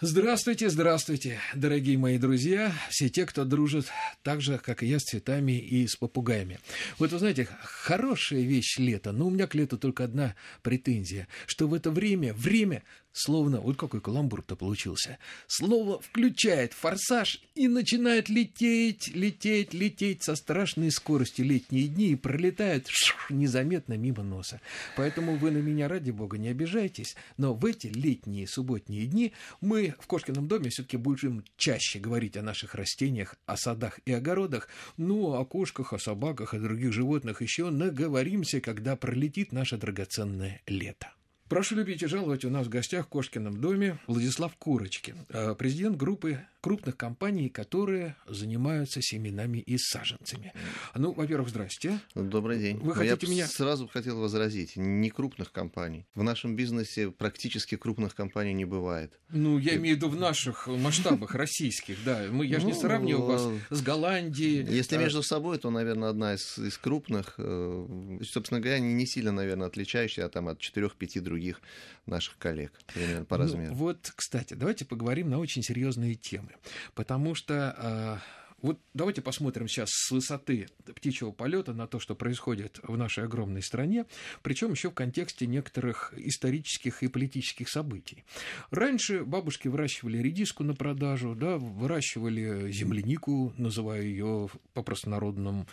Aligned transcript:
Здравствуйте, 0.00 0.70
здравствуйте, 0.70 1.40
дорогие 1.56 1.98
мои 1.98 2.18
друзья, 2.18 2.72
все 2.88 3.08
те, 3.08 3.26
кто 3.26 3.44
дружит 3.44 3.86
так 4.22 4.40
же, 4.40 4.58
как 4.58 4.84
и 4.84 4.86
я, 4.86 5.00
с 5.00 5.02
цветами 5.02 5.58
и 5.58 5.88
с 5.88 5.96
попугаями. 5.96 6.60
Вот 7.00 7.10
вы 7.10 7.18
знаете, 7.18 7.48
хорошая 7.64 8.42
вещь 8.42 8.78
лето, 8.78 9.10
но 9.10 9.26
у 9.26 9.30
меня 9.30 9.48
к 9.48 9.56
лету 9.56 9.76
только 9.76 10.04
одна 10.04 10.36
претензия, 10.62 11.26
что 11.46 11.66
в 11.66 11.74
это 11.74 11.90
время, 11.90 12.32
время 12.32 12.84
словно, 13.12 13.60
вот 13.60 13.76
какой 13.76 14.00
каламбур-то 14.00 14.56
получился, 14.56 15.18
слово 15.46 16.00
включает 16.00 16.72
форсаж 16.72 17.42
и 17.54 17.68
начинает 17.68 18.28
лететь, 18.28 19.08
лететь, 19.14 19.74
лететь 19.74 20.22
со 20.22 20.36
страшной 20.36 20.90
скоростью 20.90 21.46
летние 21.46 21.88
дни 21.88 22.10
и 22.10 22.16
пролетает 22.16 22.86
шух, 22.88 23.30
незаметно 23.30 23.94
мимо 23.94 24.22
носа. 24.22 24.60
Поэтому 24.96 25.36
вы 25.36 25.50
на 25.50 25.58
меня, 25.58 25.88
ради 25.88 26.10
бога, 26.10 26.38
не 26.38 26.48
обижайтесь, 26.48 27.16
но 27.36 27.54
в 27.54 27.64
эти 27.64 27.88
летние 27.88 28.46
субботние 28.46 29.06
дни 29.06 29.32
мы 29.60 29.94
в 29.98 30.06
Кошкином 30.06 30.48
доме 30.48 30.70
все-таки 30.70 30.96
будем 30.96 31.44
чаще 31.56 31.98
говорить 31.98 32.36
о 32.36 32.42
наших 32.42 32.74
растениях, 32.74 33.36
о 33.46 33.56
садах 33.56 34.00
и 34.04 34.12
огородах, 34.12 34.68
ну, 34.96 35.34
о 35.34 35.44
кошках, 35.44 35.92
о 35.92 35.98
собаках, 35.98 36.54
о 36.54 36.58
других 36.58 36.92
животных 36.92 37.42
еще 37.42 37.70
наговоримся, 37.70 38.60
когда 38.60 38.96
пролетит 38.96 39.52
наше 39.52 39.76
драгоценное 39.76 40.60
лето. 40.66 41.12
Прошу 41.48 41.76
любить 41.76 42.02
и 42.02 42.06
жаловать 42.06 42.44
у 42.44 42.50
нас 42.50 42.66
в 42.66 42.68
гостях 42.68 43.06
в 43.06 43.08
Кошкином 43.08 43.58
доме 43.58 43.98
Владислав 44.06 44.54
Курочкин, 44.56 45.16
э, 45.30 45.54
президент 45.54 45.96
группы 45.96 46.40
крупных 46.68 46.98
компаний, 46.98 47.48
которые 47.48 48.14
занимаются 48.26 49.00
семенами 49.00 49.56
и 49.56 49.78
саженцами. 49.78 50.52
Ну, 50.94 51.12
во-первых, 51.12 51.48
здрасте. 51.48 51.98
Добрый 52.14 52.58
день. 52.58 52.76
Вы 52.76 52.94
хотите 52.94 53.26
Я 53.26 53.32
меня... 53.32 53.46
сразу 53.46 53.88
хотел 53.88 54.20
возразить. 54.20 54.76
Не 54.76 55.08
крупных 55.08 55.50
компаний. 55.50 56.04
В 56.14 56.22
нашем 56.22 56.56
бизнесе 56.56 57.10
практически 57.10 57.78
крупных 57.78 58.14
компаний 58.14 58.52
не 58.52 58.66
бывает. 58.66 59.18
Ну, 59.30 59.56
я 59.56 59.76
имею 59.76 59.94
в 59.94 59.98
виду 59.98 60.10
в 60.10 60.16
наших 60.20 60.66
масштабах 60.66 61.34
российских, 61.34 61.96
да. 62.04 62.26
Мы, 62.30 62.44
я 62.44 62.60
же 62.60 62.66
не 62.66 62.72
Ну, 62.74 62.80
сравниваю 62.80 63.24
вас 63.24 63.48
с 63.70 63.80
Голландией. 63.82 64.66
Если 64.70 64.98
э, 64.98 65.00
между 65.00 65.22
собой, 65.22 65.56
то, 65.56 65.70
наверное, 65.70 66.10
одна 66.10 66.34
из, 66.34 66.58
из 66.58 66.76
крупных, 66.76 67.36
э, 67.38 68.18
собственно 68.30 68.60
говоря, 68.60 68.78
не, 68.78 68.92
не 68.92 69.06
сильно, 69.06 69.32
наверное, 69.32 69.68
отличающая 69.68 70.26
а 70.26 70.28
там, 70.28 70.48
от 70.48 70.60
4-5 70.60 71.20
других 71.20 71.62
наших 72.04 72.36
коллег, 72.36 72.72
примерно 72.92 73.24
по 73.24 73.38
Ну, 73.38 73.42
размеру. 73.44 73.74
вот, 73.74 74.12
кстати, 74.14 74.52
давайте 74.52 74.84
поговорим 74.84 75.30
на 75.30 75.38
очень 75.38 75.62
серьезные 75.62 76.14
темы. 76.14 76.50
Потому 76.94 77.34
что 77.34 77.74
а, 77.76 78.18
вот 78.60 78.80
давайте 78.92 79.22
посмотрим 79.22 79.68
сейчас 79.68 79.90
с 79.92 80.10
высоты 80.10 80.68
птичьего 80.96 81.30
полета 81.30 81.72
на 81.72 81.86
то, 81.86 82.00
что 82.00 82.16
происходит 82.16 82.80
в 82.82 82.96
нашей 82.96 83.24
огромной 83.24 83.62
стране, 83.62 84.04
причем 84.42 84.72
еще 84.72 84.90
в 84.90 84.94
контексте 84.94 85.46
некоторых 85.46 86.12
исторических 86.16 87.02
и 87.04 87.08
политических 87.08 87.68
событий. 87.68 88.24
Раньше 88.70 89.24
бабушки 89.24 89.68
выращивали 89.68 90.18
редиску 90.18 90.64
на 90.64 90.74
продажу, 90.74 91.36
да, 91.36 91.56
выращивали 91.56 92.72
землянику, 92.72 93.54
называя 93.56 94.02
ее 94.02 94.48
по 94.74 94.82
простонародным 94.82 95.68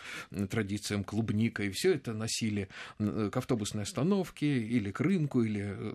традициям 0.50 1.02
клубникой. 1.02 1.70
Все 1.70 1.94
это 1.94 2.12
носили 2.12 2.68
э, 2.98 3.30
к 3.32 3.36
автобусной 3.36 3.82
остановке 3.82 4.46
или 4.62 4.92
к 4.92 5.00
рынку, 5.00 5.42
или 5.42 5.74
э, 5.76 5.94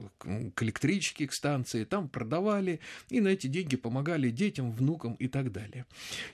к 0.53 0.63
электричке, 0.63 1.27
к 1.27 1.33
станции. 1.33 1.85
Там 1.85 2.09
продавали 2.09 2.81
и 3.09 3.21
на 3.21 3.29
эти 3.29 3.47
деньги 3.47 3.77
помогали 3.77 4.29
детям, 4.29 4.71
внукам 4.73 5.13
и 5.13 5.29
так 5.29 5.53
далее. 5.53 5.85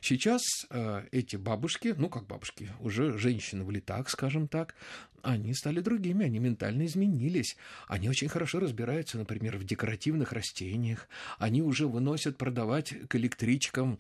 Сейчас 0.02 0.47
э, 0.70 1.04
эти 1.12 1.36
бабушки, 1.36 1.94
ну 1.98 2.10
как 2.10 2.28
бабушки, 2.28 2.70
уже 2.80 3.18
женщины 3.18 3.64
в 3.64 3.72
летах, 3.72 4.10
скажем 4.10 4.48
так, 4.48 4.76
они 5.24 5.54
стали 5.54 5.80
другими, 5.80 6.26
они 6.26 6.40
ментально 6.40 6.86
изменились. 6.86 7.58
Они 7.88 8.10
очень 8.10 8.28
хорошо 8.28 8.60
разбираются, 8.60 9.18
например, 9.18 9.58
в 9.58 9.64
декоративных 9.64 10.32
растениях. 10.32 11.08
Они 11.38 11.62
уже 11.62 11.88
выносят 11.88 12.38
продавать 12.38 12.94
к 13.08 13.16
электричкам 13.16 14.00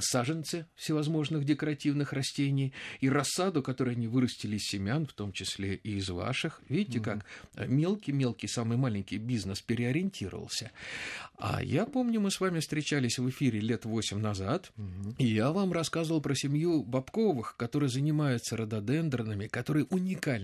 саженцы 0.00 0.66
всевозможных 0.76 1.44
декоративных 1.44 2.12
растений 2.12 2.72
и 3.00 3.08
рассаду, 3.08 3.62
которую 3.62 3.96
они 3.96 4.06
вырастили 4.06 4.56
из 4.56 4.64
семян, 4.64 5.06
в 5.06 5.12
том 5.12 5.32
числе 5.32 5.74
и 5.74 5.96
из 5.96 6.08
ваших. 6.08 6.60
Видите, 6.68 7.00
как 7.00 7.24
мелкий-мелкий, 7.56 8.48
самый 8.48 8.76
маленький 8.76 9.18
бизнес 9.18 9.60
переориентировался. 9.60 10.70
А 11.36 11.62
я 11.62 11.86
помню, 11.86 12.20
мы 12.20 12.30
с 12.30 12.40
вами 12.40 12.60
встречались 12.60 13.18
в 13.18 13.28
эфире 13.30 13.60
лет 13.60 13.84
восемь 13.84 14.18
назад, 14.18 14.72
и 15.18 15.26
я 15.26 15.52
вам 15.52 15.72
рассказывал 15.72 16.20
про 16.20 16.34
семью 16.34 16.82
Бабковых, 16.82 17.56
которые 17.56 17.88
занимаются 17.88 18.56
рододендронами, 18.56 19.46
которые 19.46 19.86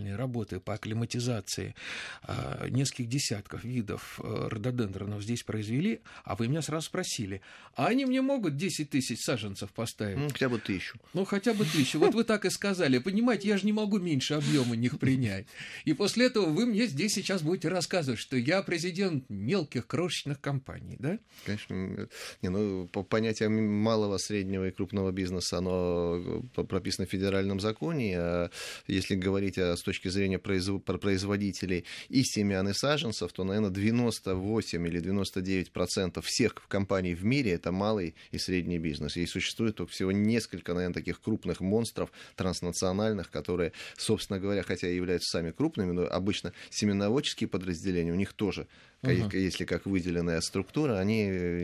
уникальные 0.07 0.17
работы 0.17 0.61
по 0.61 0.75
акклиматизации 0.75 1.75
а, 2.23 2.69
нескольких 2.69 3.09
десятков 3.09 3.65
видов 3.65 4.21
а, 4.23 4.49
рододендронов 4.49 5.23
здесь 5.23 5.43
произвели, 5.43 6.01
а 6.25 6.37
вы 6.37 6.49
меня 6.49 6.63
сразу 6.63 6.87
спросили, 6.87 7.41
а 7.75 7.87
они 7.87 8.07
мне 8.07 8.23
могут 8.23 8.57
10 8.57 8.91
тысяч 8.91 9.21
саженцев 9.21 9.71
поставить? 9.73 10.19
Ну, 10.19 10.29
хотя 10.29 10.49
бы 10.49 10.59
тысячу. 10.59 10.99
Ну, 11.15 11.25
хотя 11.25 11.53
бы 11.55 11.65
тысячу. 11.65 11.99
Вот 11.99 12.15
вы 12.15 12.25
так 12.25 12.45
и 12.45 12.51
сказали. 12.51 12.99
Понимаете, 12.99 13.49
я 13.49 13.59
же 13.59 13.67
не 13.67 13.73
могу 13.73 13.99
меньше 13.99 14.35
объема 14.35 14.77
них 14.77 14.99
принять. 14.99 15.47
И 15.85 15.93
после 15.93 16.27
этого 16.27 16.47
вы 16.47 16.67
мне 16.67 16.87
здесь 16.87 17.15
сейчас 17.15 17.43
будете 17.43 17.69
рассказывать, 17.69 18.21
что 18.21 18.37
я 18.37 18.63
президент 18.63 19.29
мелких 19.29 19.87
крошечных 19.87 20.41
компаний, 20.41 20.97
да? 20.99 21.19
Конечно, 21.45 22.09
не, 22.43 22.49
ну, 22.49 22.89
по- 22.93 23.03
понятие 23.03 23.49
малого, 23.49 24.19
среднего 24.19 24.69
и 24.69 24.71
крупного 24.71 25.11
бизнеса, 25.11 25.59
оно 25.59 26.43
э, 26.57 26.65
прописано 26.65 27.07
в 27.07 27.11
федеральном 27.11 27.61
законе. 27.61 28.19
А 28.19 28.51
если 28.87 29.15
говорить 29.17 29.59
о, 29.59 29.77
с 29.77 29.83
точки 29.83 29.96
зрения 30.05 30.39
произв- 30.39 30.81
про 30.81 30.99
производителей 30.99 31.85
и 32.09 32.23
семян, 32.23 32.69
и 32.69 32.73
саженцев, 32.73 33.33
то, 33.33 33.45
наверное, 33.45 33.71
98 33.71 34.87
или 34.87 35.01
99 35.01 35.73
процентов 35.73 36.27
всех 36.27 36.55
компаний 36.69 37.15
в 37.15 37.25
мире 37.25 37.53
это 37.53 37.73
малый 37.73 38.15
и 38.31 38.39
средний 38.39 38.79
бизнес. 38.79 39.17
И 39.17 39.27
существует 39.27 39.77
только 39.77 39.93
всего 39.93 40.13
несколько, 40.13 40.75
наверное, 40.75 40.95
таких 40.95 41.21
крупных 41.21 41.61
монстров 41.61 42.11
транснациональных, 42.37 43.31
которые, 43.31 43.73
собственно 43.97 44.39
говоря, 44.39 44.63
хотя 44.63 44.89
и 44.89 44.97
являются 44.97 45.39
сами 45.39 45.51
крупными, 45.51 45.93
но 45.93 46.07
обычно 46.07 46.53
семеноводческие 46.71 47.49
подразделения 47.49 48.13
у 48.13 48.17
них 48.17 48.33
тоже 48.33 48.67
Ага. 49.07 49.37
если 49.37 49.65
как 49.65 49.87
выделенная 49.87 50.41
структура, 50.41 50.99
они 50.99 51.25
э, 51.29 51.63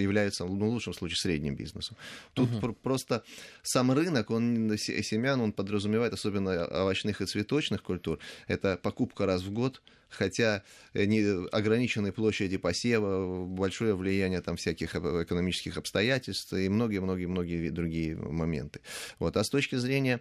являются, 0.00 0.44
ну, 0.44 0.68
в 0.68 0.72
лучшем 0.72 0.94
случае, 0.94 1.16
средним 1.16 1.54
бизнесом. 1.54 1.96
Тут 2.34 2.60
пр- 2.60 2.74
просто 2.74 3.22
сам 3.62 3.92
рынок, 3.92 4.30
он 4.30 4.76
се- 4.78 5.02
семян, 5.02 5.40
он 5.40 5.52
подразумевает, 5.52 6.12
особенно 6.12 6.66
овощных 6.66 7.20
и 7.20 7.26
цветочных 7.26 7.82
культур, 7.82 8.18
это 8.48 8.78
покупка 8.82 9.26
раз 9.26 9.42
в 9.42 9.52
год, 9.52 9.82
хотя 10.08 10.62
э, 10.92 11.04
не 11.04 11.46
ограниченной 11.48 12.12
площади 12.12 12.56
посева, 12.56 13.44
большое 13.46 13.94
влияние 13.94 14.40
там 14.40 14.56
всяких 14.56 14.94
экономических 14.94 15.76
обстоятельств 15.76 16.52
и 16.52 16.68
многие-многие-многие 16.68 17.70
другие 17.70 18.16
моменты. 18.16 18.80
Вот. 19.18 19.36
А 19.36 19.44
с 19.44 19.50
точки 19.50 19.76
зрения 19.76 20.20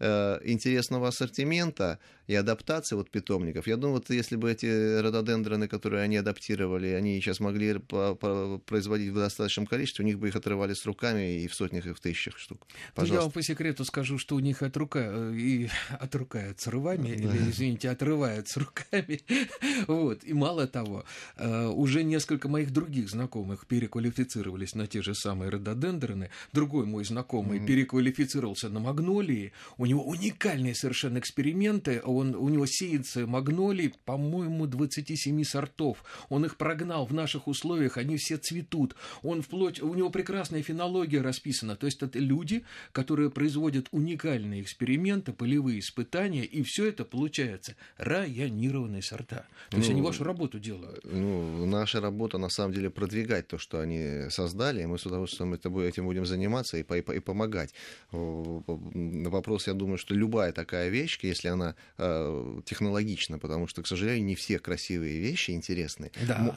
интересного 0.00 1.08
ассортимента 1.08 1.98
и 2.28 2.34
адаптации 2.34 2.94
вот 2.94 3.10
питомников. 3.10 3.66
Я 3.66 3.76
думаю, 3.76 3.94
вот 3.94 4.10
если 4.10 4.36
бы 4.36 4.52
эти 4.52 5.00
рододендроны, 5.00 5.66
которые 5.66 6.02
они 6.02 6.18
адаптировали, 6.18 6.88
они 6.88 7.20
сейчас 7.20 7.40
могли 7.40 7.78
производить 7.78 9.10
в 9.10 9.14
достаточном 9.14 9.66
количестве, 9.66 10.04
у 10.04 10.06
них 10.06 10.18
бы 10.18 10.28
их 10.28 10.36
отрывали 10.36 10.74
с 10.74 10.84
руками 10.84 11.40
и 11.40 11.48
в 11.48 11.54
сотнях, 11.54 11.86
и 11.86 11.92
в 11.92 12.00
тысячах 12.00 12.38
штук. 12.38 12.66
Ну, 12.68 12.74
я 12.76 12.92
Пожалуйста. 12.94 13.22
вам 13.24 13.32
по 13.32 13.42
секрету 13.42 13.84
скажу, 13.84 14.18
что 14.18 14.36
у 14.36 14.40
них 14.40 14.62
от 14.62 14.76
рука 14.76 15.00
э, 15.02 15.34
и 15.34 15.70
отрукаются 15.98 16.70
рвами, 16.70 17.08
или, 17.08 17.50
извините, 17.50 17.90
отрываются 17.90 18.60
руками. 18.60 19.20
Вот. 19.86 20.24
И 20.24 20.34
мало 20.34 20.66
того, 20.66 21.04
э, 21.36 21.66
уже 21.66 22.02
несколько 22.02 22.48
моих 22.48 22.72
других 22.72 23.08
знакомых 23.08 23.66
переквалифицировались 23.66 24.74
на 24.74 24.86
те 24.86 25.02
же 25.02 25.14
самые 25.14 25.50
рододендроны. 25.50 26.30
Другой 26.52 26.84
мой 26.84 27.04
знакомый 27.04 27.64
переквалифицировался 27.64 28.68
на 28.68 28.80
магнолии. 28.80 29.52
У 29.78 29.86
него 29.88 30.04
уникальные 30.04 30.74
совершенно 30.74 31.18
эксперименты. 31.18 32.00
Он, 32.04 32.34
у 32.34 32.48
него 32.48 32.66
сеется 32.66 33.26
магнолий, 33.26 33.94
по-моему, 34.04 34.66
27 34.66 35.44
сортов. 35.44 36.04
Он 36.28 36.44
их 36.44 36.56
прогнал 36.56 37.06
в 37.06 37.12
наших 37.12 37.48
условиях, 37.48 37.96
они 37.96 38.16
все 38.16 38.36
цветут. 38.36 38.94
Он 39.22 39.42
вплоть, 39.42 39.80
у 39.80 39.94
него 39.94 40.10
прекрасная 40.10 40.62
фенология 40.62 41.22
расписана. 41.22 41.76
То 41.76 41.86
есть 41.86 42.02
это 42.02 42.18
люди, 42.18 42.64
которые 42.92 43.30
производят 43.30 43.88
уникальные 43.90 44.62
эксперименты, 44.62 45.32
полевые 45.32 45.80
испытания, 45.80 46.44
и 46.44 46.62
все 46.62 46.86
это 46.86 47.04
получается 47.04 47.74
районированные 47.96 49.02
сорта. 49.02 49.46
То 49.70 49.76
есть 49.78 49.88
Ну, 49.88 49.94
они 49.94 50.02
вашу 50.02 50.24
работу 50.24 50.58
делают. 50.58 51.04
Ну, 51.04 51.66
наша 51.66 52.00
работа, 52.00 52.38
на 52.38 52.48
самом 52.48 52.74
деле, 52.74 52.90
продвигать 52.90 53.48
то, 53.48 53.58
что 53.58 53.80
они 53.80 54.30
создали, 54.30 54.82
и 54.82 54.86
мы 54.86 54.98
с 54.98 55.06
удовольствием 55.06 55.54
этим 55.54 56.04
будем 56.04 56.26
заниматься 56.26 56.76
и, 56.76 56.82
и 56.82 57.18
и 57.18 57.20
помогать. 57.20 57.74
Вопрос, 58.12 59.66
я 59.66 59.74
думаю, 59.78 59.98
что 59.98 60.14
любая 60.14 60.52
такая 60.52 60.88
вещь, 60.88 61.18
если 61.22 61.48
она 61.48 61.74
э, 61.96 62.60
технологична, 62.64 63.38
потому 63.38 63.66
что, 63.66 63.82
к 63.82 63.86
сожалению, 63.86 64.24
не 64.24 64.34
все 64.34 64.58
красивые 64.58 65.18
вещи 65.20 65.52
интересные, 65.52 66.10
Да. 66.26 66.54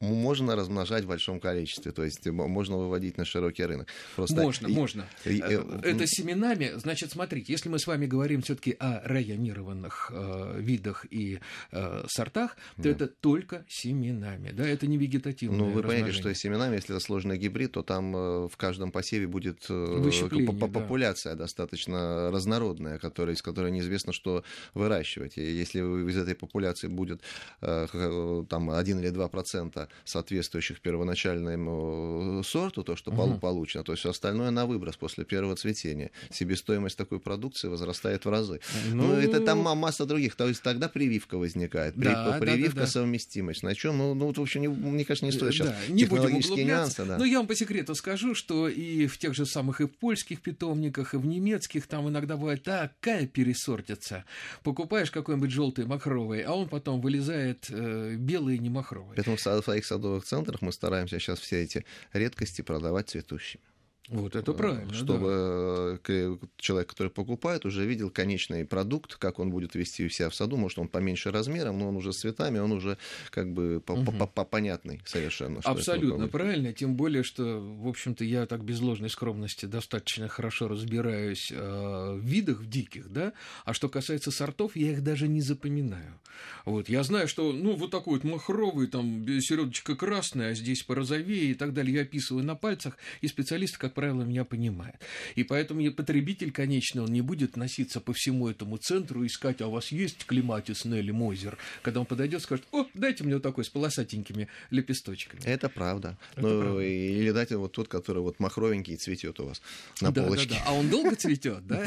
можно 0.00 0.56
размножать 0.56 1.04
в 1.04 1.08
большом 1.08 1.40
количестве, 1.40 1.92
то 1.92 2.04
есть 2.04 2.26
можно 2.26 2.76
выводить 2.76 3.16
на 3.18 3.24
широкий 3.24 3.64
рынок. 3.64 3.88
Просто 4.16 4.36
Можно, 4.42 4.66
и- 4.66 4.72
можно. 4.72 5.06
и- 5.24 5.40
Э, 5.40 5.62
э, 5.82 5.90
Это 5.90 6.06
семенами. 6.06 6.72
Значит, 6.76 7.10
смотрите, 7.12 7.52
если 7.52 7.68
мы 7.68 7.78
с 7.78 7.86
вами 7.86 8.06
говорим 8.06 8.42
все-таки 8.42 8.72
о 8.78 9.00
районированных 9.04 10.10
э, 10.14 10.60
видах 10.60 11.06
и 11.10 11.40
э, 11.72 12.04
сортах, 12.08 12.56
то 12.76 12.82
Да. 12.82 12.90
это 12.90 13.06
только 13.06 13.64
семенами. 13.68 14.50
Да, 14.50 14.66
это 14.66 14.86
не 14.86 14.96
вегетативное 14.98 15.58
Ну, 15.58 15.70
вы 15.70 15.82
поняли, 15.82 16.10
что 16.10 16.32
семенами, 16.34 16.74
если 16.76 16.94
это 16.94 17.04
сложный 17.04 17.38
гибрид, 17.38 17.72
то 17.72 17.82
там 17.82 18.14
э, 18.16 18.48
в 18.48 18.56
каждом 18.56 18.90
посеве 18.92 19.26
будет 19.26 19.66
э, 19.70 19.74
Выщепление, 20.00 20.46
по- 20.46 20.52
по- 20.52 20.68
да. 20.68 20.80
популяция 20.80 21.34
достаточно 21.34 22.30
разнородная, 22.52 22.98
которая, 22.98 23.34
из 23.34 23.42
которой 23.42 23.70
неизвестно, 23.70 24.12
что 24.12 24.42
выращивать. 24.74 25.36
И 25.38 25.42
если 25.42 25.80
из 26.08 26.16
этой 26.16 26.34
популяции 26.34 26.88
будет 26.88 27.20
э, 27.60 27.86
х- 27.86 28.44
там 28.48 28.70
1 28.70 28.98
или 29.00 29.10
2 29.10 29.28
процента 29.28 29.88
соответствующих 30.04 30.80
первоначальному 30.80 32.40
э, 32.40 32.44
сорту, 32.44 32.82
то, 32.82 32.96
что 32.96 33.10
Мгм. 33.12 33.40
получено, 33.40 33.84
то 33.84 33.94
все 33.94 34.10
остальное 34.10 34.50
на 34.50 34.66
выброс 34.66 34.96
после 34.96 35.24
первого 35.24 35.56
цветения. 35.56 36.10
Себестоимость 36.30 36.96
такой 36.96 37.18
продукции 37.20 37.68
возрастает 37.68 38.24
в 38.24 38.30
разы. 38.30 38.60
Ну, 38.92 39.12
это 39.14 39.40
там 39.40 39.58
ма- 39.60 39.74
масса 39.74 40.06
других. 40.06 40.34
То 40.36 40.48
есть 40.48 40.62
тогда 40.62 40.88
прививка 40.88 41.36
возникает. 41.38 41.94
Да, 41.96 42.30
да, 42.32 42.38
прививка, 42.38 42.76
да, 42.76 42.80
да. 42.82 42.86
совместимость. 42.86 43.62
На 43.62 43.74
чем? 43.74 43.98
Ну, 43.98 44.14
ну, 44.14 44.26
вот, 44.26 44.38
в 44.38 44.42
общем, 44.42 44.60
не- 44.62 44.68
мне 44.68 45.04
кажется, 45.04 45.26
не 45.26 45.32
стоит 45.32 45.52
сейчас 45.52 45.68
Да, 45.68 45.76
не 45.88 46.02
технологические 46.02 46.64
нюансы. 46.64 47.04
Да. 47.04 47.18
Но 47.18 47.24
я 47.24 47.38
вам 47.38 47.46
по 47.46 47.54
секрету 47.54 47.94
скажу, 47.94 48.34
что 48.34 48.68
и 48.68 49.06
в 49.06 49.18
тех 49.18 49.34
же 49.34 49.46
самых 49.46 49.80
и 49.80 49.84
в 49.84 49.90
польских 49.90 50.40
питомниках, 50.40 51.14
и 51.14 51.16
в 51.16 51.26
немецких 51.26 51.86
там 51.86 52.08
иногда 52.08 52.36
бывает 52.38 52.62
такая 52.62 53.26
пересортица. 53.26 54.24
Покупаешь 54.62 55.10
какой-нибудь 55.10 55.50
желтый 55.50 55.86
махровый, 55.86 56.42
а 56.42 56.54
он 56.54 56.68
потом 56.68 57.00
вылезает 57.00 57.66
э, 57.70 58.14
белый 58.16 58.58
не 58.58 58.70
махровый. 58.70 59.16
Поэтому 59.16 59.36
в 59.36 59.40
своих 59.40 59.84
садовых 59.84 60.24
центрах 60.24 60.62
мы 60.62 60.72
стараемся 60.72 61.18
сейчас 61.18 61.40
все 61.40 61.62
эти 61.62 61.84
редкости 62.12 62.62
продавать 62.62 63.10
цветущими. 63.10 63.62
Вот 64.08 64.36
это 64.36 64.52
правильно. 64.52 64.92
Чтобы 64.94 65.98
да. 66.06 66.12
э, 66.12 66.36
человек, 66.56 66.88
который 66.88 67.10
покупает, 67.10 67.66
уже 67.66 67.86
видел 67.86 68.10
конечный 68.10 68.64
продукт, 68.64 69.16
как 69.16 69.38
он 69.38 69.50
будет 69.50 69.74
вести 69.74 70.04
у 70.04 70.08
себя 70.08 70.30
в 70.30 70.34
саду. 70.34 70.56
Может, 70.56 70.78
он 70.78 70.88
поменьше 70.88 71.30
размером, 71.30 71.78
но 71.78 71.88
он 71.88 71.96
уже 71.96 72.12
с 72.12 72.18
цветами, 72.18 72.58
он 72.58 72.72
уже 72.72 72.96
как 73.30 73.52
бы 73.52 73.80
по- 73.80 74.44
понятный 74.44 75.02
совершенно. 75.04 75.60
Абсолютно 75.64 76.28
правильно, 76.28 76.72
тем 76.72 76.96
более, 76.96 77.22
что, 77.22 77.60
в 77.60 77.88
общем-то, 77.88 78.24
я 78.24 78.46
так 78.46 78.64
без 78.64 78.80
ложной 78.80 79.10
скромности 79.10 79.66
достаточно 79.66 80.28
хорошо 80.28 80.68
разбираюсь 80.68 81.52
э, 81.54 82.14
в 82.14 82.24
видах 82.24 82.60
в 82.60 82.68
диких, 82.68 83.10
да, 83.10 83.32
а 83.64 83.74
что 83.74 83.88
касается 83.88 84.30
сортов, 84.30 84.76
я 84.76 84.92
их 84.92 85.02
даже 85.02 85.28
не 85.28 85.40
запоминаю. 85.40 86.18
Вот, 86.64 86.88
я 86.88 87.02
знаю, 87.02 87.28
что, 87.28 87.52
ну, 87.52 87.74
вот 87.74 87.90
такой 87.90 88.14
вот 88.14 88.24
махровый, 88.24 88.86
там, 88.86 89.26
середочка 89.40 89.96
красная, 89.96 90.52
а 90.52 90.54
здесь 90.54 90.82
порозовее 90.82 91.50
и 91.50 91.54
так 91.54 91.72
далее, 91.72 91.94
я 91.96 92.02
описываю 92.02 92.44
на 92.44 92.54
пальцах, 92.54 92.96
и 93.20 93.28
специалисты, 93.28 93.78
как 93.78 93.94
правило, 93.98 94.22
меня 94.22 94.44
понимают. 94.44 94.94
И 95.34 95.42
поэтому 95.42 95.90
потребитель, 95.90 96.52
конечно, 96.52 97.02
он 97.02 97.12
не 97.12 97.20
будет 97.20 97.56
носиться 97.56 98.00
по 98.00 98.12
всему 98.12 98.46
этому 98.46 98.76
центру, 98.76 99.26
искать, 99.26 99.60
а 99.60 99.66
у 99.66 99.72
вас 99.72 99.90
есть 99.90 100.24
клематис 100.24 100.84
Нелли 100.84 101.10
Мозер, 101.10 101.58
когда 101.82 101.98
он 101.98 102.06
подойдет, 102.06 102.42
скажет, 102.42 102.64
о, 102.70 102.86
дайте 102.94 103.24
мне 103.24 103.34
вот 103.34 103.42
такой 103.42 103.64
с 103.64 103.68
полосатенькими 103.68 104.46
лепесточками. 104.70 105.42
Это 105.44 105.68
правда. 105.68 106.16
Это 106.36 106.46
ну, 106.46 106.60
правда. 106.60 106.82
Или 106.82 107.32
дайте 107.32 107.56
вот 107.56 107.72
тот, 107.72 107.88
который 107.88 108.22
вот 108.22 108.38
махровенький 108.38 108.94
цветет 108.94 109.40
у 109.40 109.46
вас 109.46 109.60
на 110.00 110.12
да, 110.12 110.22
полочке. 110.22 110.50
Да, 110.50 110.54
да. 110.54 110.62
А 110.66 110.74
он 110.74 110.88
долго 110.90 111.16
цветет, 111.16 111.66
да? 111.66 111.84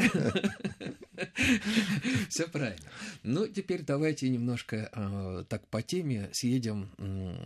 Все 2.27 2.45
правильно. 2.49 2.89
Ну, 3.23 3.47
теперь 3.47 3.83
давайте 3.83 4.27
немножко 4.27 4.89
э, 4.93 5.45
так 5.47 5.65
по 5.67 5.81
теме 5.81 6.29
съедем 6.33 6.89
м, 6.97 7.37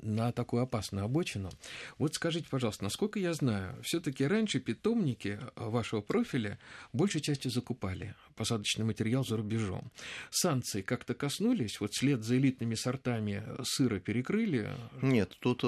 на 0.00 0.32
такую 0.32 0.62
опасную 0.62 1.04
обочину. 1.04 1.50
Вот 1.98 2.14
скажите, 2.14 2.46
пожалуйста, 2.48 2.84
насколько 2.84 3.18
я 3.18 3.34
знаю, 3.34 3.76
все-таки 4.06 4.24
раньше 4.26 4.60
питомники 4.60 5.40
вашего 5.56 6.00
профиля 6.00 6.58
большей 6.92 7.20
частью 7.20 7.50
закупали 7.50 8.14
посадочный 8.36 8.84
материал 8.84 9.24
за 9.24 9.36
рубежом. 9.36 9.90
Санкции 10.30 10.80
как-то 10.82 11.14
коснулись, 11.14 11.80
вот 11.80 11.92
след 11.92 12.22
за 12.22 12.36
элитными 12.36 12.76
сортами 12.76 13.42
сыра 13.64 13.98
перекрыли. 13.98 14.70
Нет, 15.02 15.36
тут 15.40 15.62
э, 15.64 15.66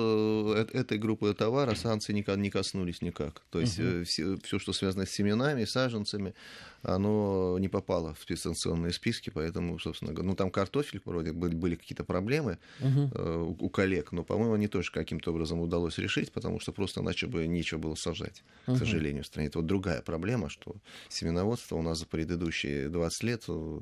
э- 0.73 0.79
этой 0.79 0.99
группы 0.99 1.35
товара 1.35 1.75
санкции 1.75 2.13
никак 2.13 2.37
не 2.37 2.51
коснулись 2.51 3.03
никак. 3.03 3.43
То 3.51 3.59
есть 3.61 3.79
Мгм. 3.81 4.05
все, 4.05 4.59
что 4.61 4.73
связано 4.73 5.05
с 5.05 5.11
семенами, 5.11 5.65
саженцами, 5.65 6.35
оно 6.83 7.59
не 7.59 7.69
попало 7.69 8.15
в 8.15 8.21
спецсанкционные 8.23 8.93
списки, 8.93 9.31
поэтому, 9.31 9.79
собственно 9.79 10.13
говоря, 10.13 10.29
ну 10.31 10.37
там 10.37 10.51
картофель, 10.51 11.01
вроде 11.05 11.33
были, 11.33 11.55
были 11.55 11.75
какие-то 11.77 12.05
проблемы 12.05 12.59
Мгм. 12.79 13.13
э, 13.13 13.37
у 13.39 13.57
у 13.59 13.71
коллег, 13.71 14.13
но, 14.13 14.25
по-моему, 14.25 14.55
они 14.55 14.69
тоже 14.69 14.93
каким-то 14.93 15.31
образом 15.33 15.61
удалось 15.61 15.99
решить, 15.99 16.33
потому 16.33 16.61
что 16.61 16.73
просто 16.73 17.01
иначе 17.01 17.27
бы 17.27 17.47
нечего 17.47 17.79
было 17.79 17.95
сажать, 17.97 18.45
к 18.73 18.77
Мгм. 18.77 18.79
сожалению, 18.79 19.25
в 19.25 19.27
стране. 19.27 19.49
Это 19.49 19.59
вот 19.59 19.67
другая 19.67 20.03
проблема, 20.03 20.49
что 20.49 20.77
семеноводство 21.09 21.77
у 21.77 21.83
нас 21.83 21.99
за 21.99 22.07
предыдущие 22.07 22.89
20 22.89 23.23
лет, 23.25 23.45
э, 23.49 23.81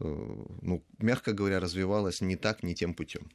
э, 0.00 0.04
ну, 0.62 0.84
мягко 0.98 1.32
говоря, 1.32 1.60
развивалось 1.60 2.20
не 2.20 2.36
так, 2.36 2.62
не 2.62 2.74
тем 2.74 2.94
путем. 2.94 3.30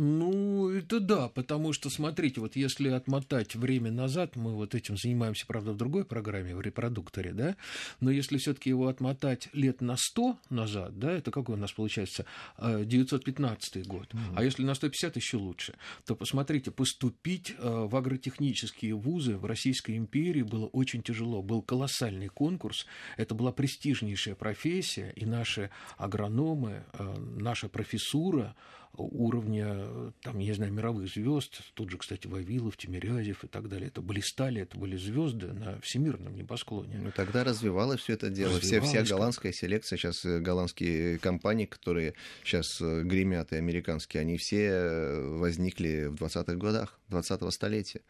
Ну, 0.00 0.70
это 0.70 1.00
да, 1.00 1.28
потому 1.28 1.72
что, 1.72 1.90
смотрите, 1.90 2.40
вот 2.40 2.54
если 2.54 2.88
отмотать 2.88 3.56
время 3.56 3.90
назад, 3.90 4.36
мы 4.36 4.54
вот 4.54 4.76
этим 4.76 4.96
занимаемся, 4.96 5.44
правда, 5.44 5.72
в 5.72 5.76
другой 5.76 6.04
программе, 6.04 6.54
в 6.54 6.60
репродукторе, 6.60 7.32
да, 7.32 7.56
но 7.98 8.12
если 8.12 8.38
все 8.38 8.54
таки 8.54 8.70
его 8.70 8.86
отмотать 8.86 9.48
лет 9.52 9.80
на 9.80 9.96
100 9.96 10.38
назад, 10.50 11.00
да, 11.00 11.10
это 11.10 11.32
какой 11.32 11.56
у 11.56 11.58
нас 11.58 11.72
получается, 11.72 12.26
э, 12.58 12.84
915 12.84 13.88
год, 13.88 14.14
а 14.36 14.44
если 14.44 14.62
на 14.62 14.74
150 14.74 15.16
еще 15.16 15.36
лучше, 15.36 15.74
то 16.06 16.14
посмотрите, 16.14 16.70
поступить 16.70 17.56
э, 17.58 17.68
в 17.68 17.96
агротехнические 17.96 18.94
вузы 18.94 19.36
в 19.36 19.46
Российской 19.46 19.96
империи 19.96 20.42
было 20.42 20.66
очень 20.66 21.02
тяжело, 21.02 21.42
был 21.42 21.60
колоссальный 21.60 22.28
конкурс, 22.28 22.86
это 23.16 23.34
была 23.34 23.50
престижнейшая 23.50 24.36
профессия, 24.36 25.12
и 25.16 25.26
наши 25.26 25.70
агрономы, 25.96 26.84
э, 26.92 27.16
наша 27.18 27.68
профессура, 27.68 28.54
уровня, 28.96 29.66
э, 29.68 30.10
там, 30.22 30.38
я 30.38 30.48
не 30.48 30.52
знаю, 30.52 30.72
мировых 30.72 31.08
звезд, 31.08 31.60
тут 31.74 31.90
же, 31.90 31.98
кстати, 31.98 32.26
Вавилов, 32.26 32.76
Тимирязев 32.76 33.44
и 33.44 33.48
так 33.48 33.68
далее, 33.68 33.88
это 33.88 34.02
блистали, 34.02 34.62
это 34.62 34.78
были 34.78 34.96
звезды 34.96 35.52
на 35.52 35.80
всемирном 35.80 36.34
небосклоне. 36.34 36.98
Ну, 37.02 37.12
тогда 37.14 37.44
развивалось 37.44 38.00
все 38.00 38.14
это 38.14 38.30
дело. 38.30 38.58
Все, 38.60 38.80
вся 38.80 39.04
голландская 39.04 39.52
селекция, 39.52 39.98
сейчас 39.98 40.24
э, 40.24 40.40
голландские 40.40 41.18
компании, 41.18 41.66
которые 41.66 42.14
сейчас 42.44 42.80
э, 42.80 43.02
гремят, 43.02 43.52
и 43.52 43.56
американские, 43.56 44.20
они 44.22 44.36
все 44.36 44.68
э, 44.68 45.36
возникли 45.38 46.06
в 46.06 46.14
20-х 46.14 46.54
годах 46.54 46.98
20-го 47.10 47.50
столетия. 47.50 48.02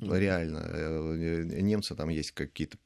Реально. 0.00 0.62
Э, 0.64 1.44
э, 1.50 1.60
Немцы 1.60 1.94
там 1.94 2.08
есть 2.08 2.32
какие-то 2.32 2.78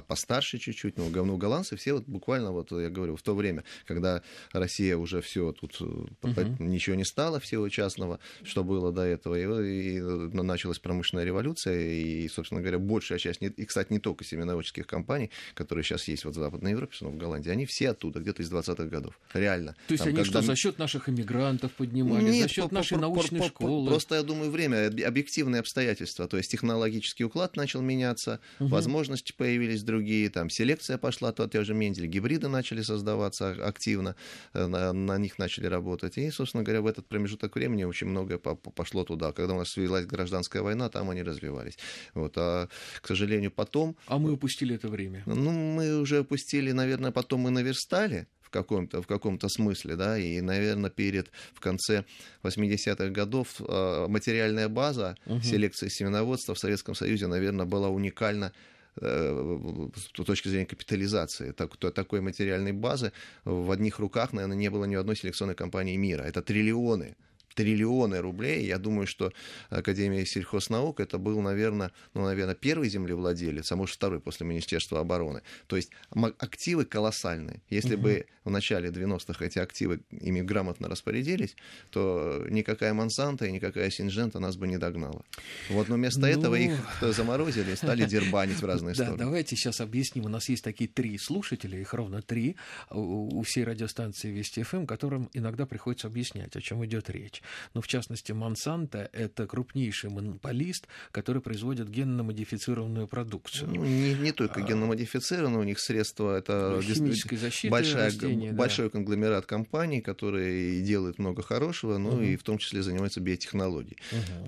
постарше 0.00 0.58
чуть-чуть, 0.58 0.96
но 0.96 1.08
ну, 1.08 1.36
голландцы 1.36 1.76
все 1.76 1.92
вот 1.92 2.04
буквально, 2.06 2.52
вот 2.52 2.70
я 2.72 2.88
говорю, 2.90 3.16
в 3.16 3.22
то 3.22 3.34
время, 3.34 3.64
когда 3.86 4.22
Россия 4.52 4.96
уже 4.96 5.20
все 5.20 5.52
тут 5.52 5.76
э, 5.80 5.84
Мгм. 6.22 6.70
ничего 6.70 6.96
не 6.96 7.04
стало 7.04 7.38
всего 7.40 7.68
частного, 7.68 8.18
что 8.42 8.64
было 8.64 8.92
до 8.92 9.02
этого, 9.02 9.34
и, 9.34 9.96
и 9.96 10.00
началась 10.00 10.78
промышленная 10.78 11.24
революция, 11.24 11.78
и, 11.92 12.28
собственно 12.28 12.60
говоря, 12.60 12.78
большая 12.78 13.18
часть, 13.18 13.40
и, 13.42 13.64
кстати, 13.64 13.92
не 13.92 13.98
только 13.98 14.24
семеноводческих 14.24 14.86
компаний, 14.86 15.30
которые 15.54 15.84
сейчас 15.84 16.08
есть 16.08 16.24
вот 16.24 16.34
в 16.36 16.38
Западной 16.38 16.70
Европе, 16.72 16.96
но 17.00 17.10
в 17.10 17.16
Голландии, 17.16 17.50
они 17.50 17.66
все 17.66 17.90
оттуда, 17.90 18.20
где-то 18.20 18.42
из 18.42 18.50
20-х 18.50 18.84
годов. 18.86 19.18
Реально. 19.34 19.74
То 19.88 19.92
есть 19.94 20.04
Там, 20.04 20.08
они 20.14 20.22
когда- 20.22 20.40
что, 20.40 20.46
за 20.46 20.56
счет 20.56 20.78
наших 20.78 21.08
иммигрантов 21.08 21.72
поднимали, 21.72 22.24
нет, 22.30 22.42
за 22.44 22.48
счет 22.48 22.72
нашей 22.72 22.98
научной 22.98 23.38
по- 23.40 23.44
по- 23.44 23.50
школы? 23.50 23.88
Просто, 23.90 24.14
я 24.16 24.22
думаю, 24.22 24.50
время, 24.50 24.88
об- 24.88 25.00
объективные 25.04 25.60
обстоятельства. 25.60 26.28
То 26.28 26.36
есть 26.36 26.50
технологический 26.50 27.24
уклад 27.24 27.56
начал 27.56 27.82
меняться, 27.82 28.40
Мгм. 28.58 28.70
возможности 28.70 29.32
появились 29.36 29.81
другие, 29.82 30.28
там 30.30 30.50
селекция 30.50 30.98
пошла, 30.98 31.32
то 31.32 31.46
те 31.48 31.64
же 31.64 31.74
Мендель, 31.74 32.06
гибриды 32.06 32.48
начали 32.48 32.82
создаваться 32.82 33.50
а- 33.50 33.68
активно, 33.68 34.14
э, 34.54 34.66
на, 34.66 34.92
на 34.92 35.18
них 35.18 35.38
начали 35.38 35.66
работать. 35.66 36.18
И, 36.18 36.30
собственно 36.30 36.62
говоря, 36.64 36.80
в 36.82 36.86
этот 36.86 37.06
промежуток 37.06 37.54
времени 37.56 37.84
очень 37.84 38.06
многое 38.08 38.38
по- 38.38 38.54
по- 38.54 38.70
пошло 38.70 39.04
туда. 39.04 39.32
Когда 39.32 39.54
у 39.54 39.58
нас 39.58 39.70
свелась 39.70 40.06
гражданская 40.06 40.62
война, 40.62 40.88
там 40.88 41.10
они 41.10 41.22
развивались. 41.22 41.78
Вот. 42.14 42.34
А, 42.36 42.68
к 43.00 43.06
сожалению, 43.06 43.50
потом 43.50 43.96
А 44.06 44.18
мы 44.18 44.32
упустили 44.32 44.74
это 44.74 44.88
время. 44.88 45.22
ну, 45.26 45.50
мы 45.50 45.98
уже 46.00 46.18
опустили, 46.18 46.72
наверное, 46.72 47.10
потом 47.12 47.40
мы 47.40 47.50
наверстали 47.50 48.26
в 48.40 48.50
каком-то, 48.50 49.00
в 49.00 49.06
каком-то 49.06 49.48
смысле, 49.48 49.96
да, 49.96 50.18
и, 50.18 50.40
наверное, 50.42 50.90
перед, 50.90 51.30
в 51.54 51.60
конце 51.60 52.04
80-х 52.42 53.08
годов 53.08 53.48
э, 53.60 54.06
материальная 54.08 54.68
база 54.68 55.16
Мгм. 55.26 55.42
селекции 55.42 55.88
семеноводства 55.88 56.54
в 56.54 56.58
Советском 56.58 56.94
Союзе, 56.94 57.28
наверное, 57.28 57.64
была 57.66 57.88
уникальна 57.88 58.52
с 58.96 60.12
точки 60.26 60.48
зрения 60.48 60.66
капитализации. 60.66 61.52
Так, 61.52 61.76
такой 61.76 62.20
материальной 62.20 62.72
базы 62.72 63.12
в 63.44 63.70
одних 63.70 63.98
руках, 63.98 64.32
наверное, 64.32 64.56
не 64.56 64.70
было 64.70 64.84
ни 64.84 64.94
одной 64.94 65.16
селекционной 65.16 65.54
компании 65.54 65.96
мира. 65.96 66.22
Это 66.22 66.42
триллионы 66.42 67.16
триллионы 67.54 68.20
рублей. 68.20 68.66
Я 68.66 68.78
думаю, 68.78 69.06
что 69.06 69.32
Академия 69.70 70.24
сельхознаук 70.26 71.00
это 71.00 71.18
был, 71.18 71.40
наверное, 71.40 71.92
ну, 72.14 72.24
наверное, 72.24 72.54
первый 72.54 72.88
землевладелец, 72.88 73.70
а 73.72 73.76
может 73.76 73.96
второй 73.96 74.20
после 74.20 74.46
Министерства 74.46 75.00
обороны. 75.00 75.42
То 75.66 75.76
есть 75.76 75.90
активы 76.38 76.84
колоссальные. 76.84 77.62
Если 77.70 77.94
угу. 77.94 78.02
бы 78.02 78.26
в 78.44 78.50
начале 78.50 78.90
90-х 78.90 79.44
эти 79.44 79.58
активы 79.58 80.00
ими 80.10 80.40
грамотно 80.40 80.88
распорядились, 80.88 81.56
то 81.90 82.44
никакая 82.48 82.92
Монсанто 82.94 83.46
и 83.46 83.52
никакая 83.52 83.90
Синжента 83.90 84.38
нас 84.38 84.56
бы 84.56 84.66
не 84.66 84.78
догнала. 84.78 85.24
Вот, 85.70 85.88
но 85.88 85.96
вместо 85.96 86.20
ну... 86.20 86.26
этого 86.26 86.54
их 86.54 86.72
заморозили 87.00 87.72
и 87.72 87.76
стали 87.76 88.04
дербанить 88.04 88.60
в 88.60 88.64
разные 88.64 88.94
стороны. 88.94 89.16
Да, 89.16 89.24
давайте 89.24 89.56
сейчас 89.56 89.80
объясним. 89.80 90.26
У 90.26 90.28
нас 90.28 90.48
есть 90.48 90.64
такие 90.64 90.88
три 90.88 91.18
слушателя, 91.18 91.78
их 91.78 91.94
ровно 91.94 92.22
три 92.22 92.56
у 92.90 93.42
всей 93.42 93.64
радиостанции 93.64 94.30
Вести 94.30 94.62
ФМ, 94.62 94.86
которым 94.86 95.30
иногда 95.32 95.66
приходится 95.66 96.06
объяснять, 96.06 96.54
о 96.56 96.60
чем 96.60 96.84
идет 96.84 97.10
речь. 97.10 97.41
Но 97.74 97.80
в 97.80 97.88
частности, 97.88 98.32
Монсанто— 98.32 99.08
это 99.12 99.46
крупнейший 99.46 100.10
монополист, 100.10 100.86
который 101.10 101.42
производит 101.42 101.88
генно-модифицированную 101.88 103.06
продукцию. 103.08 103.70
Ну, 103.70 103.84
не, 103.84 104.14
не 104.14 104.32
только 104.32 104.60
а... 104.60 104.62
генно-модифицированную, 104.62 105.60
у 105.60 105.64
них 105.64 105.80
средства 105.80 106.38
это 106.38 106.80
химической 106.82 107.36
защиты 107.36 107.70
большая, 107.70 108.06
растения, 108.06 108.52
большой 108.52 108.86
да. 108.86 108.90
конгломерат 108.90 109.46
компаний, 109.46 110.00
которые 110.00 110.82
делают 110.82 111.18
много 111.18 111.42
хорошего, 111.42 111.98
ну 111.98 112.10
угу. 112.10 112.22
и 112.22 112.36
в 112.36 112.42
том 112.42 112.58
числе 112.58 112.82
занимаются 112.82 113.20
биотехнологией. 113.20 113.98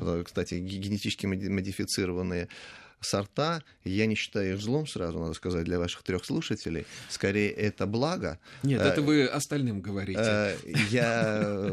Угу. 0.01 0.25
Кстати, 0.25 0.55
генетически 0.55 1.27
модифицированные 1.27 2.49
сорта, 3.01 3.63
я 3.85 4.07
не 4.07 4.15
считаю 4.15 4.55
их 4.55 4.61
злом, 4.61 4.87
сразу 4.87 5.19
надо 5.19 5.35
сказать, 5.35 5.65
для 5.65 5.79
ваших 5.79 6.03
трех 6.03 6.25
слушателей. 6.25 6.87
Скорее, 7.09 7.51
это 7.51 7.87
благо. 7.87 8.39
Нет, 8.63 8.81
это 8.81 9.01
э, 9.01 9.05
вы 9.05 9.27
остальным 9.27 9.81
говорите. 9.81 10.21
Э, 10.21 10.57
я, 10.91 11.71